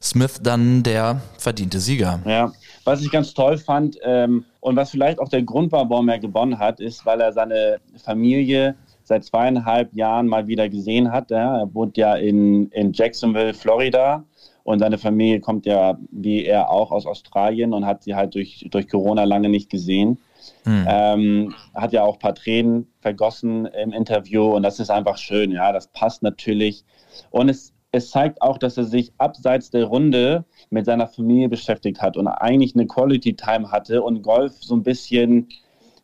Smith 0.00 0.38
dann 0.40 0.84
der 0.84 1.20
verdiente 1.38 1.80
Sieger. 1.80 2.20
Ja, 2.24 2.52
was 2.84 3.02
ich 3.02 3.10
ganz 3.10 3.34
toll 3.34 3.58
fand 3.58 3.98
ähm, 4.04 4.44
und 4.60 4.76
was 4.76 4.90
vielleicht 4.90 5.18
auch 5.18 5.28
der 5.28 5.42
Grund 5.42 5.72
war, 5.72 5.90
warum 5.90 6.08
er 6.08 6.20
gewonnen 6.20 6.60
hat, 6.60 6.78
ist, 6.78 7.04
weil 7.04 7.20
er 7.20 7.32
seine 7.32 7.80
Familie 8.04 8.76
seit 9.06 9.24
zweieinhalb 9.24 9.94
Jahren 9.94 10.26
mal 10.26 10.46
wieder 10.48 10.68
gesehen 10.68 11.12
hat. 11.12 11.30
Ja. 11.30 11.60
Er 11.60 11.74
wohnt 11.74 11.96
ja 11.96 12.16
in, 12.16 12.68
in 12.70 12.92
Jacksonville, 12.92 13.54
Florida. 13.54 14.24
Und 14.64 14.80
seine 14.80 14.98
Familie 14.98 15.38
kommt 15.38 15.64
ja, 15.64 15.96
wie 16.10 16.44
er 16.44 16.70
auch, 16.70 16.90
aus 16.90 17.06
Australien 17.06 17.72
und 17.72 17.86
hat 17.86 18.02
sie 18.02 18.16
halt 18.16 18.34
durch, 18.34 18.66
durch 18.68 18.88
Corona 18.88 19.22
lange 19.22 19.48
nicht 19.48 19.70
gesehen. 19.70 20.18
Hm. 20.64 20.86
Ähm, 20.88 21.54
hat 21.72 21.92
ja 21.92 22.02
auch 22.02 22.14
ein 22.14 22.18
paar 22.18 22.34
Tränen 22.34 22.88
vergossen 23.00 23.66
im 23.66 23.92
Interview 23.92 24.42
und 24.56 24.64
das 24.64 24.80
ist 24.80 24.90
einfach 24.90 25.18
schön, 25.18 25.52
ja, 25.52 25.72
das 25.72 25.86
passt 25.88 26.24
natürlich. 26.24 26.84
Und 27.30 27.48
es, 27.48 27.72
es 27.92 28.10
zeigt 28.10 28.42
auch, 28.42 28.58
dass 28.58 28.76
er 28.76 28.84
sich 28.84 29.12
abseits 29.18 29.70
der 29.70 29.84
Runde 29.84 30.44
mit 30.70 30.84
seiner 30.84 31.06
Familie 31.06 31.48
beschäftigt 31.48 32.02
hat 32.02 32.16
und 32.16 32.26
eigentlich 32.26 32.74
eine 32.74 32.88
Quality 32.88 33.34
Time 33.34 33.70
hatte 33.70 34.02
und 34.02 34.22
Golf 34.22 34.54
so 34.60 34.74
ein 34.74 34.82
bisschen 34.82 35.48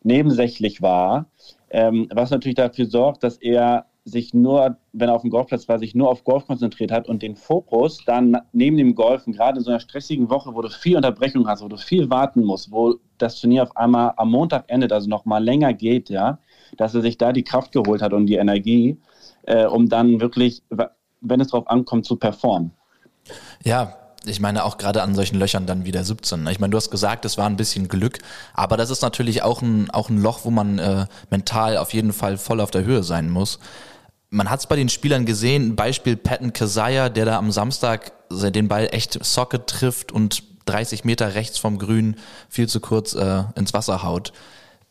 nebensächlich 0.03 0.81
war 0.81 1.25
ähm, 1.73 2.07
was 2.13 2.29
natürlich 2.29 2.55
dafür 2.55 2.85
sorgt, 2.85 3.23
dass 3.23 3.37
er 3.37 3.87
sich 4.05 4.33
nur, 4.33 4.77
wenn 4.91 5.09
er 5.09 5.15
auf 5.15 5.21
dem 5.21 5.31
Golfplatz 5.31 5.67
war, 5.67 5.79
sich 5.79 5.95
nur 5.95 6.09
auf 6.09 6.23
Golf 6.23 6.45
konzentriert 6.45 6.91
hat 6.91 7.09
und 7.09 7.23
den 7.23 7.35
Fokus 7.35 8.03
dann 8.05 8.37
neben 8.51 8.77
dem 8.77 8.93
Golfen, 8.93 9.33
gerade 9.33 9.57
in 9.57 9.63
so 9.63 9.71
einer 9.71 9.79
stressigen 9.79 10.29
Woche, 10.29 10.53
wo 10.53 10.61
du 10.61 10.69
viel 10.69 10.97
Unterbrechung 10.97 11.47
hast, 11.47 11.63
wo 11.63 11.67
du 11.67 11.77
viel 11.77 12.09
warten 12.11 12.43
musst, 12.43 12.71
wo 12.71 12.95
das 13.17 13.39
Turnier 13.39 13.63
auf 13.63 13.75
einmal 13.75 14.13
am 14.17 14.29
Montag 14.29 14.65
endet, 14.67 14.91
also 14.91 15.09
noch 15.09 15.25
mal 15.25 15.43
länger 15.43 15.73
geht, 15.73 16.09
ja, 16.09 16.37
dass 16.77 16.93
er 16.93 17.01
sich 17.01 17.17
da 17.17 17.33
die 17.33 17.43
Kraft 17.43 17.71
geholt 17.71 18.01
hat 18.03 18.13
und 18.13 18.27
die 18.27 18.35
Energie, 18.35 18.99
äh, 19.43 19.65
um 19.65 19.89
dann 19.89 20.21
wirklich, 20.21 20.61
wenn 21.21 21.41
es 21.41 21.47
darauf 21.47 21.67
ankommt, 21.69 22.05
zu 22.05 22.17
performen. 22.17 22.71
Ja, 23.63 23.95
ich 24.25 24.39
meine 24.39 24.63
auch 24.63 24.77
gerade 24.77 25.01
an 25.01 25.15
solchen 25.15 25.37
Löchern 25.37 25.65
dann 25.65 25.85
wieder 25.85 26.03
17. 26.03 26.47
Ich 26.47 26.59
meine, 26.59 26.71
du 26.71 26.77
hast 26.77 26.91
gesagt, 26.91 27.25
es 27.25 27.37
war 27.37 27.45
ein 27.45 27.57
bisschen 27.57 27.87
Glück, 27.87 28.19
aber 28.53 28.77
das 28.77 28.89
ist 28.89 29.01
natürlich 29.01 29.41
auch 29.43 29.61
ein, 29.61 29.89
auch 29.91 30.09
ein 30.09 30.21
Loch, 30.21 30.41
wo 30.43 30.51
man 30.51 30.79
äh, 30.79 31.05
mental 31.29 31.77
auf 31.77 31.93
jeden 31.93 32.13
Fall 32.13 32.37
voll 32.37 32.61
auf 32.61 32.71
der 32.71 32.83
Höhe 32.83 33.03
sein 33.03 33.29
muss. 33.29 33.59
Man 34.29 34.49
hat 34.49 34.61
es 34.61 34.67
bei 34.67 34.75
den 34.75 34.89
Spielern 34.89 35.25
gesehen, 35.25 35.75
Beispiel 35.75 36.17
Patton 36.17 36.53
Kazaya, 36.53 37.09
der 37.09 37.25
da 37.25 37.37
am 37.37 37.51
Samstag 37.51 38.13
den 38.31 38.67
Ball 38.67 38.89
echt 38.91 39.23
Socket 39.23 39.67
trifft 39.67 40.11
und 40.11 40.43
30 40.65 41.03
Meter 41.03 41.35
rechts 41.35 41.59
vom 41.59 41.77
Grün 41.77 42.15
viel 42.49 42.67
zu 42.67 42.79
kurz 42.79 43.13
äh, 43.13 43.43
ins 43.55 43.73
Wasser 43.73 44.03
haut. 44.03 44.33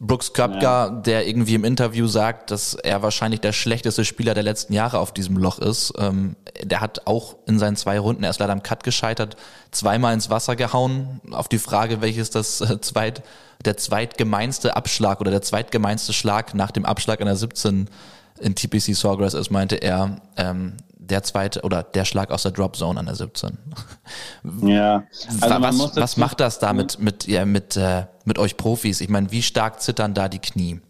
Brooks 0.05 0.33
Köpker, 0.33 0.61
ja. 0.61 0.91
der 0.91 1.29
irgendwie 1.29 1.55
im 1.55 1.63
Interview 1.63 2.09
sagt, 2.09 2.51
dass 2.51 2.75
er 2.75 3.03
wahrscheinlich 3.03 3.41
der 3.41 3.53
schlechteste 3.53 4.05
Spieler 4.05 4.35
der 4.35 4.43
letzten 4.43 4.73
Jahre 4.73 4.99
auf 4.99 5.15
diesem 5.15 5.37
Loch 5.37 5.61
ist. 5.61 5.95
Ähm, 5.97 6.35
der 6.61 6.81
hat 6.81 7.07
auch 7.07 7.37
in 7.47 7.61
seinen 7.61 7.77
zwei 7.77 8.01
Runden, 8.01 8.25
er 8.25 8.31
ist 8.31 8.41
leider 8.41 8.53
am 8.53 8.65
Cut 8.65 8.83
gescheitert, 8.83 9.37
zweimal 9.71 10.13
ins 10.13 10.29
Wasser 10.29 10.57
gehauen. 10.57 11.21
Auf 11.31 11.47
die 11.47 11.59
Frage, 11.61 12.01
welches 12.01 12.31
das 12.31 12.61
äh, 12.61 12.81
zweit, 12.81 13.23
der 13.65 13.77
zweitgemeinste 13.77 14.75
Abschlag 14.75 15.21
oder 15.21 15.31
der 15.31 15.43
zweitgemeinste 15.43 16.13
Schlag 16.13 16.53
nach 16.53 16.73
dem 16.73 16.85
Abschlag 16.85 17.21
an 17.21 17.27
der 17.27 17.37
17 17.37 17.89
in 18.41 18.55
TPC 18.57 18.97
Sawgrass 18.97 19.35
ist, 19.35 19.51
meinte 19.51 19.77
er, 19.77 20.17
ähm, 20.37 20.79
der 21.09 21.23
zweite 21.23 21.63
oder 21.63 21.83
der 21.83 22.05
Schlag 22.05 22.31
aus 22.31 22.43
der 22.43 22.53
Drop 22.53 22.77
Zone 22.77 22.99
an 22.99 23.07
der 23.07 23.15
17. 23.15 23.59
Ja. 24.63 25.05
Also 25.41 25.63
was, 25.63 25.97
was 25.97 26.17
macht 26.17 26.41
das 26.41 26.59
da 26.59 26.73
mit, 26.73 26.99
mit, 26.99 27.27
ja, 27.27 27.45
mit, 27.45 27.77
äh, 27.77 28.07
mit 28.25 28.39
euch 28.39 28.57
Profis? 28.57 29.01
Ich 29.01 29.09
meine, 29.09 29.31
wie 29.31 29.43
stark 29.43 29.81
zittern 29.81 30.15
da 30.15 30.29
die 30.29 30.39
Knie? 30.39 30.81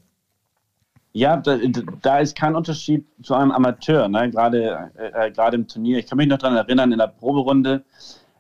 Ja, 1.13 1.37
da, 1.37 1.59
da 2.01 2.19
ist 2.19 2.37
kein 2.37 2.57
Unterschied 2.57 3.05
zu 3.23 3.35
einem 3.35 3.51
Amateur, 3.51 4.09
ne? 4.09 4.31
gerade, 4.31 4.91
äh, 4.95 5.31
gerade 5.31 5.57
im 5.57 5.69
Turnier. 5.69 5.99
Ich 5.99 6.07
kann 6.07 6.17
mich 6.17 6.29
noch 6.29 6.39
daran 6.39 6.57
erinnern, 6.57 6.91
in 6.93 6.99
der 6.99 7.09
Proberunde 7.09 7.85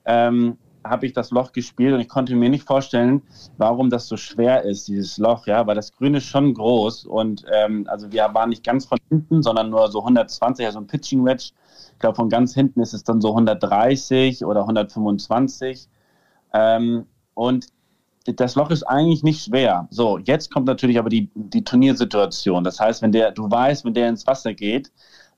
ähm, 0.06 0.56
habe 0.84 1.06
ich 1.06 1.12
das 1.12 1.30
Loch 1.30 1.52
gespielt 1.52 1.94
und 1.94 2.00
ich 2.00 2.08
konnte 2.08 2.34
mir 2.34 2.50
nicht 2.50 2.66
vorstellen, 2.66 3.22
warum 3.56 3.90
das 3.90 4.08
so 4.08 4.16
schwer 4.16 4.64
ist, 4.64 4.88
dieses 4.88 5.18
Loch, 5.18 5.46
ja, 5.46 5.66
weil 5.66 5.74
das 5.74 5.92
Grün 5.92 6.14
ist 6.14 6.24
schon 6.24 6.54
groß 6.54 7.06
und 7.06 7.44
ähm, 7.52 7.86
also 7.88 8.10
wir 8.12 8.32
waren 8.34 8.50
nicht 8.50 8.64
ganz 8.64 8.86
von 8.86 8.98
hinten, 9.08 9.42
sondern 9.42 9.70
nur 9.70 9.90
so 9.90 10.00
120, 10.00 10.66
also 10.66 10.78
ein 10.78 10.86
Pitching 10.86 11.24
Wedge. 11.24 11.52
Ich 11.92 11.98
glaube, 11.98 12.16
von 12.16 12.28
ganz 12.28 12.54
hinten 12.54 12.80
ist 12.80 12.94
es 12.94 13.04
dann 13.04 13.20
so 13.20 13.28
130 13.28 14.44
oder 14.44 14.62
125. 14.62 15.88
Ähm, 16.52 17.06
und 17.34 17.66
das 18.24 18.54
Loch 18.54 18.70
ist 18.70 18.84
eigentlich 18.84 19.22
nicht 19.22 19.44
schwer. 19.44 19.88
So, 19.90 20.18
jetzt 20.18 20.52
kommt 20.52 20.66
natürlich 20.66 20.98
aber 20.98 21.08
die, 21.08 21.30
die 21.34 21.64
Turniersituation. 21.64 22.64
Das 22.64 22.78
heißt, 22.78 23.02
wenn 23.02 23.12
der, 23.12 23.32
du 23.32 23.50
weißt, 23.50 23.84
wenn 23.84 23.94
der 23.94 24.08
ins 24.08 24.26
Wasser 24.26 24.54
geht, 24.54 24.92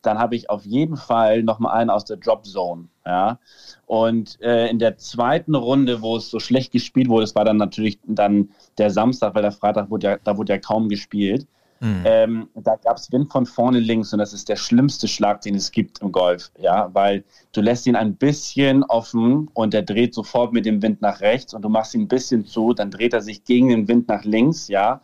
dann 0.06 0.18
habe 0.18 0.36
ich 0.36 0.50
auf 0.50 0.64
jeden 0.64 0.96
Fall 0.96 1.42
nochmal 1.42 1.76
einen 1.76 1.90
aus 1.90 2.04
der 2.04 2.16
Drop 2.16 2.44
Zone. 2.44 2.88
Ja. 3.06 3.38
Und 3.86 4.40
äh, 4.40 4.68
in 4.68 4.78
der 4.78 4.96
zweiten 4.96 5.54
Runde, 5.54 6.02
wo 6.02 6.16
es 6.16 6.30
so 6.30 6.40
schlecht 6.40 6.72
gespielt 6.72 7.08
wurde, 7.08 7.24
das 7.24 7.34
war 7.34 7.44
dann 7.44 7.56
natürlich 7.56 7.98
dann 8.06 8.50
der 8.78 8.90
Samstag, 8.90 9.34
weil 9.34 9.42
der 9.42 9.52
Freitag 9.52 9.90
wurde 9.90 10.06
ja, 10.06 10.18
da 10.22 10.36
wurde 10.36 10.54
ja 10.54 10.58
kaum 10.58 10.88
gespielt. 10.88 11.46
Mhm. 11.80 12.02
Ähm, 12.04 12.48
da 12.54 12.76
gab 12.76 12.96
es 12.96 13.10
Wind 13.12 13.30
von 13.30 13.46
vorne 13.46 13.78
links 13.78 14.12
und 14.12 14.18
das 14.18 14.32
ist 14.32 14.48
der 14.48 14.56
schlimmste 14.56 15.08
Schlag, 15.08 15.42
den 15.42 15.54
es 15.54 15.70
gibt 15.70 16.00
im 16.00 16.12
Golf, 16.12 16.50
ja, 16.58 16.88
weil 16.94 17.24
du 17.52 17.60
lässt 17.60 17.86
ihn 17.86 17.96
ein 17.96 18.16
bisschen 18.16 18.84
offen 18.84 19.50
und 19.52 19.74
er 19.74 19.82
dreht 19.82 20.14
sofort 20.14 20.52
mit 20.52 20.66
dem 20.66 20.80
Wind 20.82 21.02
nach 21.02 21.20
rechts 21.20 21.52
und 21.52 21.62
du 21.62 21.68
machst 21.68 21.94
ihn 21.94 22.02
ein 22.02 22.08
bisschen 22.08 22.46
zu, 22.46 22.72
dann 22.72 22.90
dreht 22.90 23.12
er 23.12 23.20
sich 23.20 23.44
gegen 23.44 23.68
den 23.68 23.88
Wind 23.88 24.08
nach 24.08 24.24
links, 24.24 24.68
ja, 24.68 25.02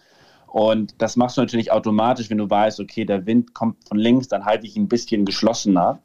und 0.50 0.94
das 0.98 1.16
machst 1.16 1.36
du 1.36 1.42
natürlich 1.42 1.70
automatisch, 1.70 2.28
wenn 2.28 2.38
du 2.38 2.50
weißt, 2.50 2.80
okay, 2.80 3.04
der 3.04 3.24
Wind 3.24 3.54
kommt 3.54 3.76
von 3.86 3.98
links, 3.98 4.26
dann 4.26 4.44
halte 4.44 4.66
ich 4.66 4.76
ihn 4.76 4.84
ein 4.84 4.88
bisschen 4.88 5.24
geschlossener. 5.24 6.00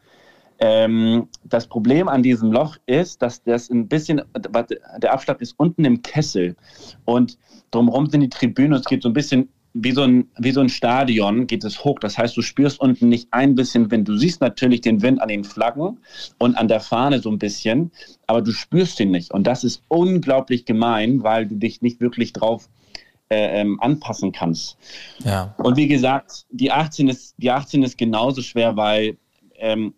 Ähm, 0.59 1.27
das 1.43 1.65
Problem 1.67 2.07
an 2.07 2.21
diesem 2.21 2.51
Loch 2.51 2.77
ist, 2.85 3.21
dass 3.23 3.43
das 3.43 3.69
ein 3.71 3.87
bisschen, 3.87 4.21
der 4.97 5.13
Abschlag 5.13 5.41
ist 5.41 5.55
unten 5.57 5.83
im 5.83 6.01
Kessel 6.03 6.55
und 7.05 7.39
drumherum 7.71 8.07
sind 8.07 8.21
die 8.21 8.29
Tribünen 8.29 8.79
es 8.79 8.85
geht 8.85 9.01
so 9.01 9.09
ein 9.09 9.13
bisschen 9.13 9.49
wie 9.73 9.91
so, 9.91 10.03
ein, 10.03 10.29
wie 10.37 10.51
so 10.51 10.61
ein 10.61 10.69
Stadion 10.69 11.47
geht 11.47 11.65
es 11.65 11.83
hoch. 11.83 11.99
Das 11.99 12.17
heißt, 12.17 12.37
du 12.37 12.41
spürst 12.41 12.79
unten 12.79 13.09
nicht 13.09 13.27
ein 13.31 13.55
bisschen 13.55 13.91
Wind. 13.91 14.07
Du 14.07 14.15
siehst 14.15 14.39
natürlich 14.39 14.79
den 14.79 15.01
Wind 15.01 15.21
an 15.21 15.27
den 15.27 15.43
Flaggen 15.43 15.99
und 16.37 16.55
an 16.55 16.69
der 16.69 16.79
Fahne 16.79 17.19
so 17.19 17.29
ein 17.29 17.39
bisschen, 17.39 17.91
aber 18.25 18.41
du 18.41 18.53
spürst 18.53 19.01
ihn 19.01 19.11
nicht. 19.11 19.33
Und 19.33 19.45
das 19.47 19.65
ist 19.65 19.83
unglaublich 19.89 20.63
gemein, 20.63 21.23
weil 21.23 21.45
du 21.45 21.55
dich 21.55 21.81
nicht 21.81 21.99
wirklich 21.99 22.31
drauf 22.31 22.69
äh, 23.29 23.61
ähm, 23.61 23.79
anpassen 23.81 24.31
kannst. 24.31 24.77
Ja. 25.23 25.55
Und 25.57 25.77
wie 25.77 25.87
gesagt, 25.87 26.45
die 26.49 26.71
18 26.71 27.07
ist, 27.07 27.35
die 27.37 27.51
18 27.51 27.83
ist 27.83 27.97
genauso 27.97 28.41
schwer, 28.41 28.75
weil 28.77 29.17
ähm, 29.57 29.93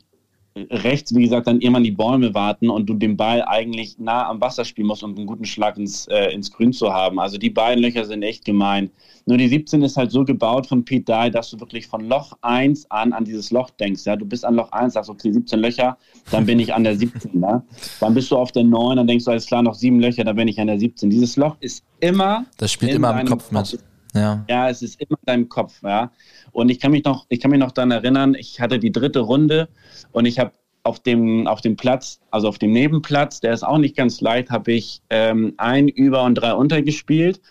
rechts, 0.69 1.13
wie 1.15 1.23
gesagt, 1.23 1.47
dann 1.47 1.61
irgendwann 1.61 1.83
die 1.83 1.91
Bäume 1.91 2.33
warten 2.33 2.69
und 2.69 2.87
du 2.87 2.93
den 2.93 3.17
Ball 3.17 3.43
eigentlich 3.43 3.97
nah 3.99 4.27
am 4.27 4.41
Wasser 4.41 4.65
spielen 4.65 4.87
musst, 4.87 5.03
um 5.03 5.15
einen 5.15 5.25
guten 5.25 5.45
Schlag 5.45 5.77
ins, 5.77 6.07
äh, 6.07 6.33
ins 6.33 6.51
Grün 6.51 6.73
zu 6.73 6.93
haben. 6.93 7.19
Also 7.19 7.37
die 7.37 7.49
beiden 7.49 7.83
Löcher 7.83 8.05
sind 8.05 8.23
echt 8.23 8.45
gemein. 8.45 8.89
Nur 9.25 9.37
die 9.37 9.47
17 9.47 9.81
ist 9.81 9.97
halt 9.97 10.11
so 10.11 10.23
gebaut 10.23 10.67
von 10.67 10.85
Pete 10.85 11.03
Dye, 11.03 11.29
dass 11.29 11.49
du 11.49 11.59
wirklich 11.59 11.87
von 11.87 12.07
Loch 12.07 12.33
1 12.41 12.89
an 12.89 13.13
an 13.13 13.25
dieses 13.25 13.51
Loch 13.51 13.69
denkst. 13.71 14.05
Ja? 14.05 14.15
Du 14.15 14.25
bist 14.25 14.45
an 14.45 14.55
Loch 14.55 14.71
1, 14.71 14.93
sagst, 14.93 15.09
okay, 15.09 15.31
17 15.31 15.59
Löcher, 15.59 15.97
dann 16.31 16.45
bin 16.45 16.59
ich 16.59 16.73
an 16.73 16.83
der 16.83 16.95
17. 16.95 17.39
Ne? 17.39 17.61
Dann 17.99 18.13
bist 18.13 18.31
du 18.31 18.37
auf 18.37 18.51
der 18.51 18.63
9, 18.63 18.97
dann 18.97 19.07
denkst 19.07 19.25
du, 19.25 19.31
alles 19.31 19.45
klar, 19.45 19.61
noch 19.61 19.75
sieben 19.75 19.99
Löcher, 19.99 20.23
dann 20.23 20.35
bin 20.35 20.47
ich 20.47 20.59
an 20.59 20.67
der 20.67 20.79
17. 20.79 21.09
Dieses 21.09 21.35
Loch 21.35 21.57
ist 21.59 21.83
immer. 21.99 22.45
Das 22.57 22.71
spielt 22.71 22.93
immer 22.93 23.19
im 23.19 23.27
Kopf 23.27 23.51
mit. 23.51 23.79
Ja. 24.13 24.45
ja, 24.49 24.69
es 24.69 24.81
ist 24.81 24.99
immer 25.01 25.17
in 25.21 25.25
deinem 25.25 25.49
Kopf. 25.49 25.81
Ja. 25.83 26.11
Und 26.51 26.69
ich 26.69 26.79
kann 26.79 26.91
mich 26.91 27.03
noch, 27.03 27.25
ich 27.29 27.39
kann 27.39 27.51
mich 27.51 27.59
noch 27.59 27.71
daran 27.71 27.91
erinnern, 27.91 28.35
ich 28.35 28.59
hatte 28.59 28.79
die 28.79 28.91
dritte 28.91 29.19
Runde 29.19 29.69
und 30.11 30.25
ich 30.25 30.39
habe 30.39 30.51
auf 30.83 30.99
dem, 31.01 31.47
auf 31.47 31.61
dem 31.61 31.75
Platz, 31.75 32.21
also 32.31 32.47
auf 32.47 32.57
dem 32.57 32.71
Nebenplatz, 32.71 33.41
der 33.41 33.53
ist 33.53 33.63
auch 33.63 33.77
nicht 33.77 33.95
ganz 33.95 34.21
leicht, 34.21 34.49
habe 34.49 34.71
ich 34.71 35.01
ähm, 35.09 35.53
ein 35.57 35.89
Über 35.89 36.23
und 36.23 36.35
drei 36.35 36.53
Unter 36.53 36.81
gespielt. 36.81 37.41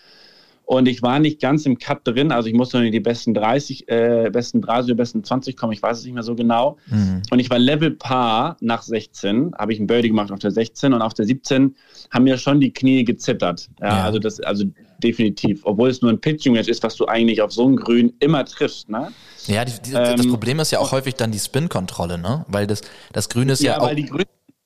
Und 0.67 0.89
ich 0.89 1.01
war 1.01 1.19
nicht 1.19 1.39
ganz 1.39 1.65
im 1.65 1.77
Cut 1.77 2.05
drin, 2.05 2.29
also 2.29 2.49
ich 2.49 2.53
musste 2.53 2.75
nur 2.75 2.85
in 2.85 2.91
die 2.91 2.99
besten 2.99 3.33
30, 3.33 3.87
äh, 3.87 4.29
besten 4.29 4.61
30 4.61 4.91
oder 4.91 4.97
besten 4.97 5.23
20 5.23 5.55
kommen, 5.55 5.71
ich 5.71 5.81
weiß 5.81 5.99
es 5.99 6.03
nicht 6.03 6.13
mehr 6.13 6.23
so 6.23 6.35
genau. 6.35 6.75
Mhm. 6.87 7.21
Und 7.31 7.39
ich 7.39 7.49
war 7.49 7.57
Level 7.57 7.91
Paar 7.91 8.57
nach 8.59 8.81
16, 8.81 9.53
habe 9.57 9.71
ich 9.71 9.79
ein 9.79 9.87
Birdie 9.87 10.09
gemacht 10.09 10.29
auf 10.29 10.39
der 10.39 10.51
16 10.51 10.91
und 10.91 11.01
auf 11.01 11.13
der 11.13 11.25
17 11.25 11.73
haben 12.11 12.23
mir 12.25 12.37
schon 12.37 12.59
die 12.59 12.73
Knie 12.73 13.05
gezittert. 13.05 13.69
Ja, 13.79 13.87
ja. 13.87 14.03
Also 14.03 14.19
das, 14.19 14.41
also 14.41 14.65
definitiv, 15.01 15.61
obwohl 15.63 15.89
es 15.89 16.01
nur 16.01 16.11
ein 16.11 16.19
Pitching 16.19 16.51
Match 16.51 16.67
ist, 16.67 16.83
was 16.83 16.97
du 16.97 17.05
eigentlich 17.05 17.41
auf 17.41 17.53
so 17.53 17.65
einem 17.65 17.77
Grün 17.77 18.11
immer 18.19 18.43
triffst, 18.43 18.89
ne? 18.89 19.13
Ja, 19.45 19.63
die, 19.63 19.71
die, 19.85 19.93
ähm, 19.93 20.17
das 20.17 20.27
Problem 20.27 20.59
ist 20.59 20.71
ja 20.71 20.79
auch 20.79 20.91
häufig 20.91 21.15
dann 21.15 21.31
die 21.31 21.39
Spin-Kontrolle, 21.39 22.17
ne? 22.17 22.45
Weil 22.49 22.67
das, 22.67 22.81
das 23.13 23.29
Grün 23.29 23.47
ist 23.47 23.63
ja, 23.63 23.73
ja 23.73 23.79
auch. 23.79 23.87
Weil 23.87 23.95
die 23.95 24.05
Grün 24.05 24.25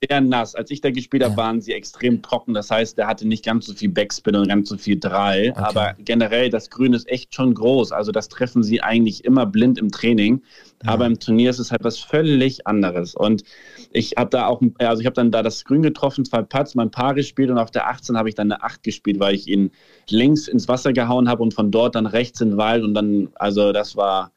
sehr 0.09 0.21
nass. 0.21 0.55
Als 0.55 0.71
ich 0.71 0.81
da 0.81 0.89
gespielt 0.89 1.23
habe, 1.23 1.33
ja. 1.33 1.37
waren 1.37 1.61
sie 1.61 1.73
extrem 1.73 2.21
trocken. 2.21 2.53
Das 2.53 2.71
heißt, 2.71 2.97
der 2.97 3.07
hatte 3.07 3.27
nicht 3.27 3.45
ganz 3.45 3.65
so 3.65 3.73
viel 3.73 3.89
Backspin 3.89 4.35
und 4.35 4.47
ganz 4.47 4.69
so 4.69 4.77
viel 4.77 4.99
Drall. 4.99 5.51
Okay. 5.51 5.59
Aber 5.59 5.95
generell, 5.99 6.49
das 6.49 6.69
Grün 6.69 6.93
ist 6.93 7.07
echt 7.07 7.35
schon 7.35 7.53
groß. 7.53 7.91
Also 7.91 8.11
das 8.11 8.27
treffen 8.27 8.63
sie 8.63 8.81
eigentlich 8.81 9.23
immer 9.25 9.45
blind 9.45 9.77
im 9.77 9.91
Training. 9.91 10.41
Ja. 10.83 10.91
Aber 10.91 11.05
im 11.05 11.19
Turnier 11.19 11.49
ist 11.51 11.59
es 11.59 11.71
halt 11.71 11.83
was 11.83 11.99
völlig 11.99 12.65
anderes. 12.65 13.13
Und 13.15 13.43
ich 13.91 14.13
habe 14.17 14.29
da 14.29 14.47
auch, 14.47 14.61
also 14.79 15.01
ich 15.01 15.05
habe 15.05 15.15
dann 15.15 15.31
da 15.31 15.43
das 15.43 15.63
Grün 15.65 15.83
getroffen, 15.83 16.25
zwei 16.25 16.41
Putts, 16.41 16.75
mein 16.75 16.89
Paar 16.89 17.13
gespielt 17.13 17.51
und 17.51 17.59
auf 17.59 17.71
der 17.71 17.87
18 17.87 18.17
habe 18.17 18.29
ich 18.29 18.35
dann 18.35 18.51
eine 18.51 18.63
8 18.63 18.81
gespielt, 18.83 19.19
weil 19.19 19.35
ich 19.35 19.47
ihn 19.47 19.71
links 20.09 20.47
ins 20.47 20.67
Wasser 20.67 20.93
gehauen 20.93 21.29
habe 21.29 21.43
und 21.43 21.53
von 21.53 21.71
dort 21.71 21.95
dann 21.95 22.07
rechts 22.07 22.41
in 22.41 22.51
den 22.51 22.57
Wald 22.57 22.83
und 22.83 22.93
dann, 22.93 23.29
also 23.35 23.71
das 23.71 23.95
war 23.95 24.31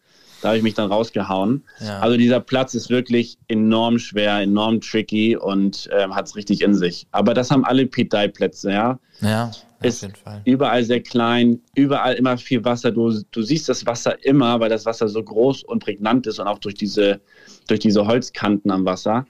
da 0.44 0.48
habe 0.48 0.58
ich 0.58 0.62
mich 0.62 0.74
dann 0.74 0.92
rausgehauen. 0.92 1.64
Ja. 1.80 2.00
Also 2.00 2.18
dieser 2.18 2.38
Platz 2.38 2.74
ist 2.74 2.90
wirklich 2.90 3.38
enorm 3.48 3.98
schwer, 3.98 4.40
enorm 4.40 4.80
tricky 4.80 5.36
und 5.36 5.88
ähm, 5.90 6.14
hat 6.14 6.26
es 6.26 6.36
richtig 6.36 6.60
in 6.60 6.74
sich. 6.74 7.06
Aber 7.12 7.32
das 7.32 7.50
haben 7.50 7.64
alle 7.64 7.86
Pete 7.86 8.14
Dye 8.14 8.28
Plätze, 8.28 8.70
ja. 8.70 8.98
Ja, 9.22 9.50
ist 9.80 10.04
auf 10.04 10.10
jeden 10.10 10.14
Fall. 10.22 10.42
überall 10.44 10.84
sehr 10.84 11.00
klein, 11.00 11.60
überall 11.74 12.14
immer 12.14 12.36
viel 12.36 12.62
Wasser. 12.64 12.90
Du, 12.90 13.22
du 13.30 13.42
siehst 13.42 13.70
das 13.70 13.86
Wasser 13.86 14.22
immer, 14.24 14.60
weil 14.60 14.68
das 14.68 14.84
Wasser 14.84 15.08
so 15.08 15.22
groß 15.22 15.64
und 15.64 15.82
prägnant 15.82 16.26
ist 16.26 16.38
und 16.38 16.46
auch 16.46 16.58
durch 16.58 16.74
diese, 16.74 17.20
durch 17.66 17.80
diese 17.80 18.06
Holzkanten 18.06 18.70
am 18.70 18.84
Wasser 18.84 19.26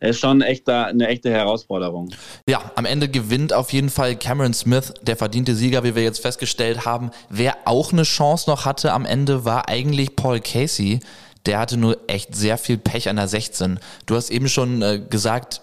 ist 0.00 0.20
schon 0.20 0.42
echt 0.42 0.68
eine 0.68 1.08
echte 1.08 1.30
Herausforderung. 1.30 2.10
Ja, 2.48 2.70
am 2.74 2.84
Ende 2.84 3.08
gewinnt 3.08 3.52
auf 3.52 3.72
jeden 3.72 3.90
Fall 3.90 4.16
Cameron 4.16 4.54
Smith, 4.54 4.92
der 5.02 5.16
verdiente 5.16 5.54
Sieger, 5.54 5.84
wie 5.84 5.94
wir 5.94 6.02
jetzt 6.02 6.20
festgestellt 6.20 6.84
haben. 6.84 7.10
Wer 7.28 7.56
auch 7.64 7.92
eine 7.92 8.02
Chance 8.02 8.48
noch 8.50 8.64
hatte 8.64 8.92
am 8.92 9.06
Ende, 9.06 9.44
war 9.44 9.68
eigentlich 9.68 10.16
Paul 10.16 10.40
Casey. 10.40 11.00
Der 11.46 11.58
hatte 11.58 11.76
nur 11.76 11.98
echt 12.08 12.34
sehr 12.34 12.58
viel 12.58 12.76
Pech 12.76 13.08
an 13.08 13.16
der 13.16 13.28
16. 13.28 13.78
Du 14.06 14.16
hast 14.16 14.30
eben 14.30 14.48
schon 14.48 14.82
äh, 14.82 15.00
gesagt, 15.08 15.62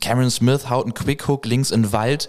Cameron 0.00 0.30
Smith 0.30 0.68
haut 0.68 0.84
einen 0.84 0.94
Quickhook 0.94 1.46
links 1.46 1.70
in 1.70 1.84
den 1.84 1.92
Wald. 1.92 2.28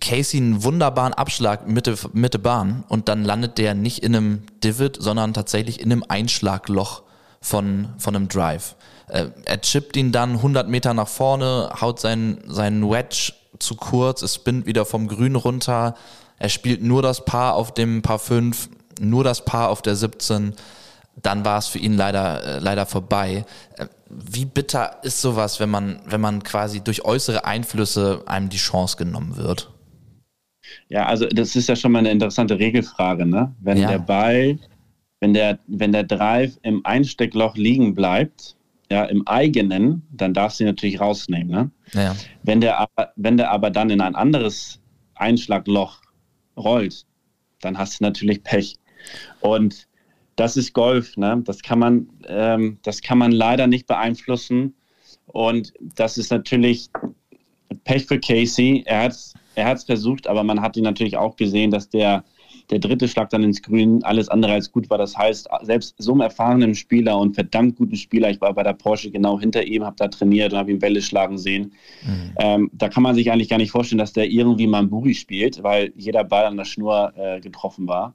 Casey 0.00 0.40
einen 0.40 0.64
wunderbaren 0.64 1.14
Abschlag 1.14 1.68
Mitte, 1.68 1.96
Mitte 2.12 2.38
Bahn 2.38 2.84
und 2.88 3.08
dann 3.08 3.24
landet 3.24 3.58
der 3.58 3.74
nicht 3.74 4.00
in 4.00 4.14
einem 4.14 4.42
Divot, 4.62 4.96
sondern 5.00 5.34
tatsächlich 5.34 5.80
in 5.80 5.92
einem 5.92 6.04
Einschlagloch 6.06 7.03
von, 7.44 7.88
von 7.98 8.16
einem 8.16 8.28
Drive. 8.28 8.74
Äh, 9.08 9.26
er 9.44 9.60
chippt 9.60 9.96
ihn 9.96 10.12
dann 10.12 10.36
100 10.36 10.68
Meter 10.68 10.94
nach 10.94 11.08
vorne, 11.08 11.70
haut 11.80 12.00
seinen, 12.00 12.38
seinen 12.46 12.88
Wedge 12.90 13.32
zu 13.58 13.76
kurz, 13.76 14.22
es 14.22 14.34
spinnt 14.34 14.66
wieder 14.66 14.84
vom 14.86 15.08
Grün 15.08 15.36
runter. 15.36 15.94
Er 16.38 16.48
spielt 16.48 16.82
nur 16.82 17.02
das 17.02 17.24
Paar 17.24 17.54
auf 17.54 17.74
dem 17.74 18.02
Paar 18.02 18.18
5, 18.18 18.70
nur 18.98 19.24
das 19.24 19.44
Paar 19.44 19.68
auf 19.68 19.82
der 19.82 19.94
17. 19.94 20.54
Dann 21.22 21.44
war 21.44 21.58
es 21.58 21.68
für 21.68 21.78
ihn 21.78 21.96
leider, 21.96 22.42
äh, 22.44 22.58
leider 22.58 22.86
vorbei. 22.86 23.44
Äh, 23.76 23.86
wie 24.08 24.46
bitter 24.46 24.98
ist 25.02 25.20
sowas, 25.20 25.60
wenn 25.60 25.70
man, 25.70 26.00
wenn 26.06 26.20
man 26.20 26.42
quasi 26.42 26.80
durch 26.80 27.04
äußere 27.04 27.44
Einflüsse 27.44 28.22
einem 28.26 28.48
die 28.48 28.56
Chance 28.56 28.96
genommen 28.96 29.36
wird? 29.36 29.70
Ja, 30.88 31.06
also 31.06 31.26
das 31.26 31.54
ist 31.56 31.68
ja 31.68 31.76
schon 31.76 31.92
mal 31.92 31.98
eine 31.98 32.10
interessante 32.10 32.58
Regelfrage, 32.58 33.26
ne? 33.26 33.54
Wenn 33.60 33.78
ja. 33.78 33.88
der 33.88 33.98
Ball, 33.98 34.58
wenn 35.24 35.32
der, 35.32 35.58
wenn 35.68 35.92
der 35.92 36.02
Drive 36.04 36.58
im 36.60 36.84
Einsteckloch 36.84 37.56
liegen 37.56 37.94
bleibt, 37.94 38.56
ja, 38.90 39.04
im 39.04 39.26
eigenen, 39.26 40.02
dann 40.10 40.34
darfst 40.34 40.60
du 40.60 40.64
ihn 40.64 40.68
natürlich 40.68 41.00
rausnehmen, 41.00 41.48
ne? 41.48 41.70
Ja. 41.94 42.14
Wenn 42.42 42.60
der, 42.60 42.86
wenn 43.16 43.38
der 43.38 43.50
aber 43.50 43.70
dann 43.70 43.88
in 43.88 44.02
ein 44.02 44.14
anderes 44.14 44.82
Einschlagloch 45.14 46.02
rollt, 46.58 47.06
dann 47.62 47.78
hast 47.78 47.98
du 47.98 48.04
natürlich 48.04 48.42
Pech. 48.42 48.76
Und 49.40 49.88
das 50.36 50.58
ist 50.58 50.74
Golf, 50.74 51.16
ne? 51.16 51.40
Das 51.42 51.62
kann 51.62 51.78
man, 51.78 52.10
ähm, 52.28 52.76
das 52.82 53.00
kann 53.00 53.16
man 53.16 53.32
leider 53.32 53.66
nicht 53.66 53.86
beeinflussen. 53.86 54.74
Und 55.24 55.72
das 55.80 56.18
ist 56.18 56.30
natürlich 56.30 56.90
Pech 57.84 58.04
für 58.04 58.20
Casey. 58.20 58.82
Er 58.84 59.04
hat 59.04 59.12
es 59.12 59.32
er 59.54 59.66
hat's 59.66 59.84
versucht, 59.84 60.26
aber 60.26 60.42
man 60.42 60.60
hat 60.60 60.76
ihn 60.76 60.84
natürlich 60.84 61.16
auch 61.16 61.36
gesehen, 61.36 61.70
dass 61.70 61.88
der, 61.88 62.24
der 62.70 62.78
dritte 62.78 63.08
Schlag 63.08 63.30
dann 63.30 63.42
ins 63.42 63.62
Grün 63.62 64.02
alles 64.04 64.28
andere 64.28 64.52
als 64.52 64.72
gut 64.72 64.88
war. 64.90 64.98
Das 64.98 65.16
heißt, 65.16 65.48
selbst 65.62 65.94
so 65.98 66.12
einem 66.12 66.22
erfahrenen 66.22 66.74
Spieler 66.74 67.18
und 67.18 67.34
verdammt 67.34 67.76
guten 67.76 67.96
Spieler, 67.96 68.30
ich 68.30 68.40
war 68.40 68.54
bei 68.54 68.62
der 68.62 68.72
Porsche 68.72 69.10
genau 69.10 69.38
hinter 69.38 69.64
ihm, 69.66 69.84
habe 69.84 69.96
da 69.96 70.08
trainiert 70.08 70.52
und 70.52 70.58
habe 70.58 70.70
ihn 70.70 70.78
Bälle 70.78 71.02
schlagen 71.02 71.38
sehen. 71.38 71.72
Mhm. 72.04 72.32
Ähm, 72.38 72.70
da 72.72 72.88
kann 72.88 73.02
man 73.02 73.14
sich 73.14 73.30
eigentlich 73.30 73.48
gar 73.48 73.58
nicht 73.58 73.70
vorstellen, 73.70 73.98
dass 73.98 74.12
der 74.12 74.30
irgendwie 74.30 74.66
Mamburi 74.66 75.14
spielt, 75.14 75.62
weil 75.62 75.92
jeder 75.96 76.24
Ball 76.24 76.46
an 76.46 76.56
der 76.56 76.64
Schnur 76.64 77.12
äh, 77.16 77.40
getroffen 77.40 77.86
war. 77.86 78.14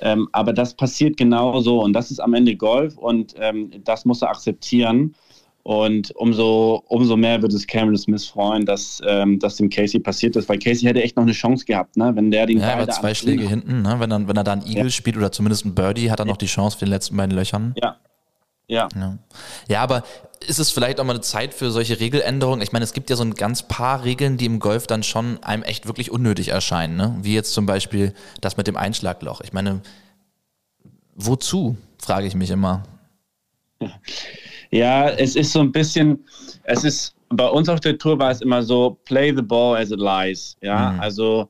Ähm, 0.00 0.28
aber 0.32 0.52
das 0.52 0.74
passiert 0.74 1.16
genauso 1.16 1.82
und 1.82 1.92
das 1.92 2.10
ist 2.10 2.20
am 2.20 2.34
Ende 2.34 2.56
Golf 2.56 2.98
und 2.98 3.34
ähm, 3.38 3.70
das 3.84 4.04
muss 4.04 4.22
er 4.22 4.30
akzeptieren. 4.30 5.14
Und 5.64 6.14
umso, 6.16 6.84
umso 6.88 7.16
mehr 7.16 7.40
wird 7.40 7.54
es 7.54 7.66
Cameron 7.66 7.96
Smith 7.96 8.26
freuen, 8.26 8.66
dass 8.66 9.00
ähm, 9.06 9.38
das 9.38 9.56
dem 9.56 9.70
Casey 9.70 9.98
passiert 9.98 10.36
ist, 10.36 10.46
weil 10.46 10.58
Casey 10.58 10.86
hätte 10.86 11.02
echt 11.02 11.16
noch 11.16 11.22
eine 11.22 11.32
Chance 11.32 11.64
gehabt, 11.64 11.96
ne? 11.96 12.12
wenn 12.14 12.30
der 12.30 12.44
den 12.44 12.60
Ja, 12.60 12.74
aber 12.74 12.88
zwei 12.90 13.14
Schläge 13.14 13.48
hinten, 13.48 13.80
ne? 13.80 13.96
wenn, 13.98 14.12
er, 14.12 14.28
wenn 14.28 14.36
er 14.36 14.44
da 14.44 14.52
einen 14.52 14.66
Eagle 14.66 14.84
ja. 14.84 14.90
spielt 14.90 15.16
oder 15.16 15.32
zumindest 15.32 15.64
einen 15.64 15.74
Birdie, 15.74 16.10
hat 16.10 16.18
er 16.18 16.26
noch 16.26 16.36
die 16.36 16.46
Chance 16.46 16.76
für 16.76 16.84
den 16.84 16.90
letzten 16.90 17.16
beiden 17.16 17.34
Löchern. 17.34 17.74
Ja. 17.82 17.96
Ja. 18.66 18.88
ja. 18.94 19.18
Ja, 19.68 19.82
aber 19.82 20.04
ist 20.46 20.58
es 20.58 20.70
vielleicht 20.70 21.00
auch 21.00 21.04
mal 21.04 21.14
eine 21.14 21.22
Zeit 21.22 21.54
für 21.54 21.70
solche 21.70 21.98
Regeländerungen? 21.98 22.60
Ich 22.60 22.72
meine, 22.72 22.84
es 22.84 22.92
gibt 22.92 23.08
ja 23.08 23.16
so 23.16 23.24
ein 23.24 23.32
ganz 23.32 23.62
paar 23.62 24.04
Regeln, 24.04 24.36
die 24.36 24.44
im 24.44 24.58
Golf 24.58 24.86
dann 24.86 25.02
schon 25.02 25.42
einem 25.42 25.62
echt 25.62 25.86
wirklich 25.86 26.10
unnötig 26.10 26.48
erscheinen, 26.48 26.96
ne? 26.96 27.16
Wie 27.22 27.32
jetzt 27.32 27.54
zum 27.54 27.64
Beispiel 27.64 28.12
das 28.42 28.58
mit 28.58 28.66
dem 28.66 28.76
Einschlagloch. 28.76 29.40
Ich 29.40 29.54
meine, 29.54 29.80
wozu, 31.14 31.78
frage 31.98 32.26
ich 32.26 32.34
mich 32.34 32.50
immer. 32.50 32.82
Ja, 33.80 33.88
es 34.80 35.36
ist 35.36 35.52
so 35.52 35.60
ein 35.60 35.72
bisschen, 35.72 36.24
es 36.64 36.84
ist, 36.84 37.14
bei 37.28 37.48
uns 37.48 37.68
auf 37.68 37.80
der 37.80 37.98
Tour 37.98 38.18
war 38.18 38.30
es 38.30 38.40
immer 38.40 38.62
so, 38.62 38.98
play 39.04 39.34
the 39.34 39.42
ball 39.42 39.76
as 39.76 39.90
it 39.90 40.00
lies. 40.00 40.56
Ja, 40.62 40.92
mhm. 40.92 41.00
also 41.00 41.48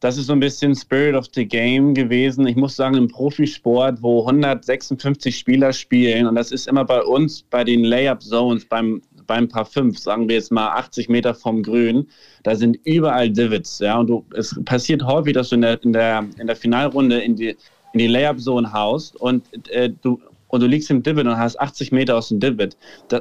das 0.00 0.16
ist 0.16 0.26
so 0.26 0.32
ein 0.32 0.40
bisschen 0.40 0.74
Spirit 0.74 1.14
of 1.14 1.26
the 1.34 1.44
Game 1.44 1.92
gewesen. 1.92 2.46
Ich 2.46 2.56
muss 2.56 2.76
sagen, 2.76 2.96
im 2.96 3.08
Profisport, 3.08 4.00
wo 4.00 4.20
156 4.26 5.36
Spieler 5.36 5.72
spielen, 5.72 6.26
und 6.26 6.36
das 6.36 6.52
ist 6.52 6.68
immer 6.68 6.84
bei 6.84 7.02
uns 7.02 7.42
bei 7.42 7.64
den 7.64 7.84
Layup 7.84 8.22
Zones, 8.22 8.64
beim, 8.64 9.02
beim 9.26 9.48
Paar 9.48 9.64
5, 9.64 9.98
sagen 9.98 10.28
wir 10.28 10.36
jetzt 10.36 10.52
mal 10.52 10.68
80 10.68 11.08
Meter 11.08 11.34
vom 11.34 11.62
Grün, 11.62 12.08
da 12.44 12.54
sind 12.54 12.78
überall 12.84 13.28
Divots. 13.28 13.80
Ja, 13.80 13.98
und 13.98 14.06
du, 14.06 14.24
es 14.36 14.58
passiert 14.64 15.02
häufig, 15.02 15.34
dass 15.34 15.48
du 15.48 15.56
in 15.56 15.62
der, 15.62 15.82
in 15.82 15.92
der, 15.92 16.24
in 16.38 16.46
der 16.46 16.56
Finalrunde 16.56 17.18
in 17.18 17.34
die, 17.34 17.56
in 17.92 17.98
die 17.98 18.06
Layup 18.06 18.40
Zone 18.40 18.72
haust 18.72 19.16
und 19.16 19.42
äh, 19.70 19.90
du 20.02 20.20
und 20.48 20.62
du 20.62 20.66
liegst 20.66 20.90
im 20.90 21.02
Divot 21.02 21.26
und 21.26 21.38
hast 21.38 21.60
80 21.60 21.92
Meter 21.92 22.16
aus 22.16 22.28
dem 22.28 22.40
Divot 22.40 22.76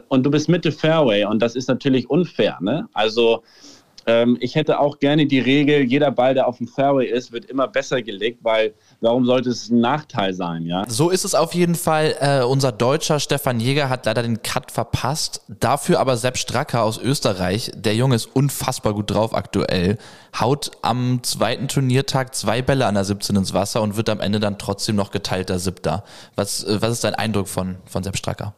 und 0.10 0.26
du 0.26 0.32
bist 0.32 0.50
Mitte 0.50 0.72
Fairway 0.72 1.26
und 1.26 1.42
das 1.42 1.56
ist 1.56 1.68
natürlich 1.68 2.10
unfair. 2.10 2.58
Ne? 2.62 2.88
Also 2.94 3.44
ähm, 4.08 4.38
ich 4.40 4.56
hätte 4.56 4.80
auch 4.80 5.00
gerne 5.00 5.26
die 5.26 5.40
Regel, 5.40 5.82
jeder 5.82 6.12
Ball, 6.12 6.34
der 6.34 6.48
auf 6.48 6.58
dem 6.58 6.68
Fairway 6.68 7.08
ist, 7.08 7.34
wird 7.34 7.46
immer 7.46 7.68
besser 7.68 8.02
gelegt, 8.02 8.40
weil 8.42 8.74
warum 9.02 9.26
sollte 9.26 9.50
es 9.50 9.70
ein 9.70 9.82
Nachteil 9.82 10.34
sein, 10.34 10.66
ja? 10.66 10.86
So 10.88 11.10
ist 11.10 11.26
es 11.26 11.36
auf 11.36 11.54
jeden 11.54 11.76
Fall. 11.76 12.16
Äh, 12.22 12.44
unser 12.44 12.72
Deutscher 12.72 13.20
Stefan 13.20 13.60
Jäger 13.60 13.90
hat 13.90 14.06
leider 14.06 14.24
den 14.24 14.42
Cut 14.42 14.72
verpasst. 14.72 15.42
Dafür 15.50 16.00
aber 16.00 16.16
Sepp 16.16 16.38
Stracker 16.38 16.84
aus 16.84 16.98
Österreich. 16.98 17.72
Der 17.76 17.96
Junge 17.96 18.16
ist 18.16 18.28
unfassbar 18.34 18.94
gut 18.94 19.12
drauf 19.12 19.36
aktuell. 19.36 19.98
Haut 20.40 20.72
am 20.82 21.22
zweiten 21.24 21.68
Turniertag 21.68 22.34
zwei 22.34 22.62
Bälle 22.62 22.86
an 22.86 22.96
der 22.96 23.04
17 23.04 23.36
ins 23.36 23.54
Wasser 23.54 23.82
und 23.82 23.98
wird 23.98 24.10
am 24.10 24.22
Ende 24.22 24.40
dann 24.40 24.58
trotzdem 24.58 24.96
noch 24.96 25.12
geteilter 25.12 25.60
Siebter. 25.60 26.06
Was, 26.38 26.64
äh, 26.64 26.82
was 26.82 26.94
ist 26.94 27.04
dein 27.04 27.16
Eindruck 27.16 27.50
von, 27.50 27.76
von 27.86 28.04
Sepp 28.04 28.16
Stracker? 28.16 28.56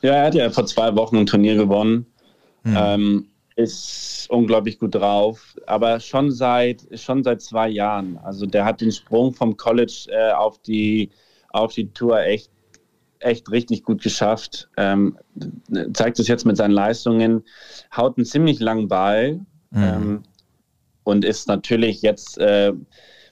Ja, 0.00 0.12
er 0.14 0.26
hat 0.26 0.34
ja 0.34 0.48
vor 0.48 0.64
zwei 0.64 0.96
Wochen 0.96 1.18
ein 1.18 1.26
Turnier 1.26 1.56
gewonnen. 1.56 2.06
Hm. 2.64 2.76
Ähm, 2.76 3.26
ist 3.60 4.26
unglaublich 4.30 4.78
gut 4.78 4.94
drauf, 4.94 5.56
aber 5.66 6.00
schon 6.00 6.30
seit 6.30 6.86
schon 6.94 7.22
seit 7.22 7.42
zwei 7.42 7.68
Jahren. 7.68 8.18
Also 8.18 8.46
der 8.46 8.64
hat 8.64 8.80
den 8.80 8.92
Sprung 8.92 9.32
vom 9.32 9.56
College 9.56 10.06
äh, 10.08 10.32
auf 10.32 10.58
die 10.58 11.10
auf 11.50 11.74
die 11.74 11.92
Tour 11.92 12.20
echt 12.20 12.50
echt 13.18 13.50
richtig 13.50 13.82
gut 13.84 14.02
geschafft. 14.02 14.68
Ähm, 14.76 15.18
zeigt 15.92 16.18
es 16.18 16.28
jetzt 16.28 16.46
mit 16.46 16.56
seinen 16.56 16.72
Leistungen, 16.72 17.44
haut 17.94 18.16
einen 18.16 18.24
ziemlich 18.24 18.60
langen 18.60 18.88
Ball 18.88 19.40
mhm. 19.70 19.82
ähm, 19.82 20.22
und 21.04 21.24
ist 21.24 21.48
natürlich 21.48 22.02
jetzt. 22.02 22.38
Äh, 22.38 22.72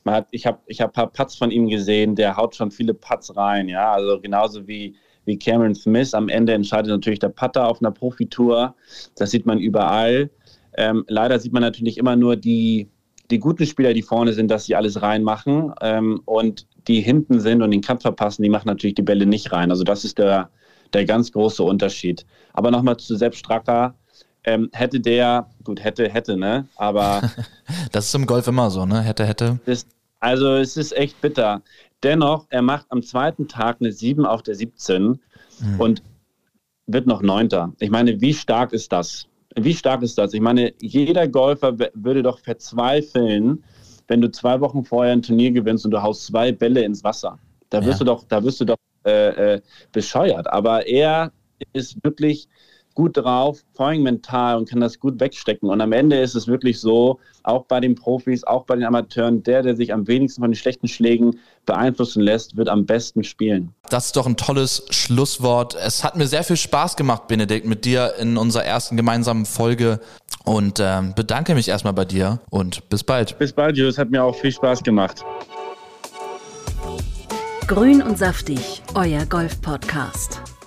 man 0.05 0.15
hat, 0.15 0.29
ich 0.31 0.47
habe 0.47 0.61
ich 0.67 0.81
hab 0.81 0.91
ein 0.91 0.95
paar 0.95 1.13
Putts 1.13 1.37
von 1.37 1.51
ihm 1.51 1.69
gesehen, 1.69 2.15
der 2.15 2.37
haut 2.37 2.55
schon 2.55 2.71
viele 2.71 2.95
Putts 2.95 3.37
rein, 3.37 3.69
ja, 3.69 3.93
also 3.93 4.21
genauso 4.21 4.67
wie 4.67 4.97
wie 5.29 5.39
Cameron 5.39 5.75
Smith. 5.75 6.15
Am 6.15 6.29
Ende 6.29 6.55
entscheidet 6.55 6.91
natürlich 6.91 7.21
der 7.21 7.29
Putter 7.29 7.69
auf 7.69 7.81
einer 7.81 7.93
Profitour. 7.93 8.75
Das 9.17 9.31
sieht 9.31 9.47
man 9.47 9.59
überall. 9.59 10.31
Ähm, 10.77 11.05
leider 11.07 11.39
sieht 11.39 11.53
man 11.53 11.63
natürlich 11.63 11.99
immer 11.99 12.17
nur 12.17 12.35
die, 12.35 12.89
die 13.31 13.39
guten 13.39 13.67
Spieler, 13.67 13.95
die 13.95 14.03
vorne 14.03 14.33
sind, 14.33 14.51
dass 14.51 14.65
sie 14.65 14.75
alles 14.75 15.01
reinmachen. 15.01 15.73
Ähm, 15.81 16.21
und 16.25 16.67
die 16.89 17.01
hinten 17.01 17.39
sind 17.39 17.63
und 17.63 17.71
den 17.71 17.83
Kampf 17.83 18.03
verpassen, 18.03 18.43
die 18.43 18.49
machen 18.49 18.67
natürlich 18.67 18.95
die 18.95 19.03
Bälle 19.03 19.27
nicht 19.27 19.53
rein. 19.53 19.71
Also 19.71 19.85
das 19.85 20.05
ist 20.05 20.19
der, 20.19 20.51
der 20.93 21.05
ganz 21.05 21.31
große 21.31 21.63
Unterschied. 21.63 22.25
Aber 22.55 22.71
nochmal 22.71 22.97
zu 22.97 23.17
Sepp 23.17 23.37
Stracker. 23.37 23.95
Ähm, 24.45 24.71
hätte 24.73 25.01
der, 25.01 25.51
gut, 25.65 25.83
hätte, 25.83 26.09
hätte, 26.09 26.37
ne? 26.37 26.67
Aber. 26.77 27.21
das 27.93 28.07
ist 28.07 28.15
im 28.15 28.25
Golf 28.25 28.47
immer 28.47 28.71
so, 28.71 28.87
ne? 28.87 29.03
Hätte, 29.03 29.27
hätte. 29.27 29.59
Das, 29.67 29.85
also 30.21 30.55
es 30.55 30.77
ist 30.77 30.97
echt 30.97 31.21
bitter. 31.21 31.63
Dennoch, 32.03 32.47
er 32.51 32.63
macht 32.63 32.87
am 32.91 33.03
zweiten 33.03 33.49
Tag 33.49 33.79
eine 33.81 33.93
7 33.93 34.25
auf 34.25 34.43
der 34.43 34.55
17 34.55 35.03
mhm. 35.03 35.81
und 35.81 36.03
wird 36.87 37.07
noch 37.07 37.23
Neunter. 37.23 37.73
Ich 37.81 37.91
meine, 37.91 38.21
wie 38.21 38.35
stark 38.35 38.73
ist 38.73 38.93
das? 38.93 39.27
Wie 39.57 39.75
stark 39.75 40.03
ist 40.03 40.17
das? 40.17 40.33
Ich 40.33 40.41
meine, 40.41 40.73
jeder 40.81 41.27
Golfer 41.27 41.77
würde 41.95 42.23
doch 42.23 42.39
verzweifeln, 42.39 43.65
wenn 44.07 44.21
du 44.21 44.31
zwei 44.31 44.61
Wochen 44.61 44.85
vorher 44.85 45.13
ein 45.13 45.23
Turnier 45.23 45.51
gewinnst 45.51 45.85
und 45.85 45.91
du 45.91 46.03
haust 46.03 46.27
zwei 46.27 46.53
Bälle 46.53 46.83
ins 46.83 47.05
Wasser. 47.05 47.39
Da 47.71 47.85
wirst 47.85 48.01
ja. 48.01 48.05
du 48.07 48.13
doch, 48.13 48.25
da 48.25 48.43
wirst 48.43 48.61
du 48.61 48.65
doch 48.65 48.77
äh, 49.05 49.55
äh, 49.55 49.61
bescheuert. 49.93 50.51
Aber 50.51 50.87
er 50.87 51.33
ist 51.73 52.03
wirklich 52.03 52.49
gut 52.99 53.17
drauf, 53.17 53.61
vor 53.75 53.87
allem 53.87 54.03
mental 54.03 54.57
und 54.57 54.69
kann 54.69 54.81
das 54.81 54.99
gut 54.99 55.21
wegstecken. 55.21 55.71
Und 55.71 55.81
am 55.81 55.93
Ende 55.93 56.19
ist 56.19 56.35
es 56.35 56.49
wirklich 56.49 56.81
so, 56.81 57.21
auch 57.45 57.65
bei 57.67 57.79
den 57.79 57.95
Profis, 57.95 58.43
auch 58.43 58.65
bei 58.65 58.75
den 58.75 58.85
Amateuren, 58.85 59.41
der, 59.45 59.63
der 59.63 59.77
sich 59.77 59.93
am 59.93 60.09
wenigsten 60.09 60.43
von 60.43 60.51
den 60.51 60.57
schlechten 60.57 60.89
Schlägen 60.89 61.39
beeinflussen 61.65 62.23
lässt, 62.23 62.57
wird 62.57 62.69
am 62.69 62.87
besten 62.87 63.23
spielen. 63.23 63.73
Das 63.89 64.07
ist 64.07 64.17
doch 64.17 64.27
ein 64.27 64.37
tolles 64.37 64.85
Schlusswort. 64.91 65.77
Es 65.77 66.03
hat 66.03 66.17
mir 66.17 66.27
sehr 66.27 66.43
viel 66.43 66.57
Spaß 66.57 66.97
gemacht, 66.97 67.29
Benedikt, 67.29 67.67
mit 67.67 67.85
dir 67.85 68.15
in 68.19 68.37
unserer 68.37 68.65
ersten 68.65 68.97
gemeinsamen 68.97 69.47
Folge 69.47 70.01
und 70.45 70.81
äh, 70.81 71.01
bedanke 71.15 71.55
mich 71.55 71.69
erstmal 71.69 71.93
bei 71.93 72.05
dir 72.05 72.41
und 72.51 72.89
bis 72.89 73.05
bald. 73.05 73.39
Bis 73.39 73.53
bald, 73.53 73.77
Jus. 73.77 73.97
Hat 73.97 74.11
mir 74.11 74.25
auch 74.25 74.35
viel 74.35 74.51
Spaß 74.51 74.83
gemacht. 74.83 75.25
Grün 77.69 78.03
und 78.03 78.19
saftig, 78.19 78.83
euer 78.97 79.25
Golf-Podcast. 79.25 80.58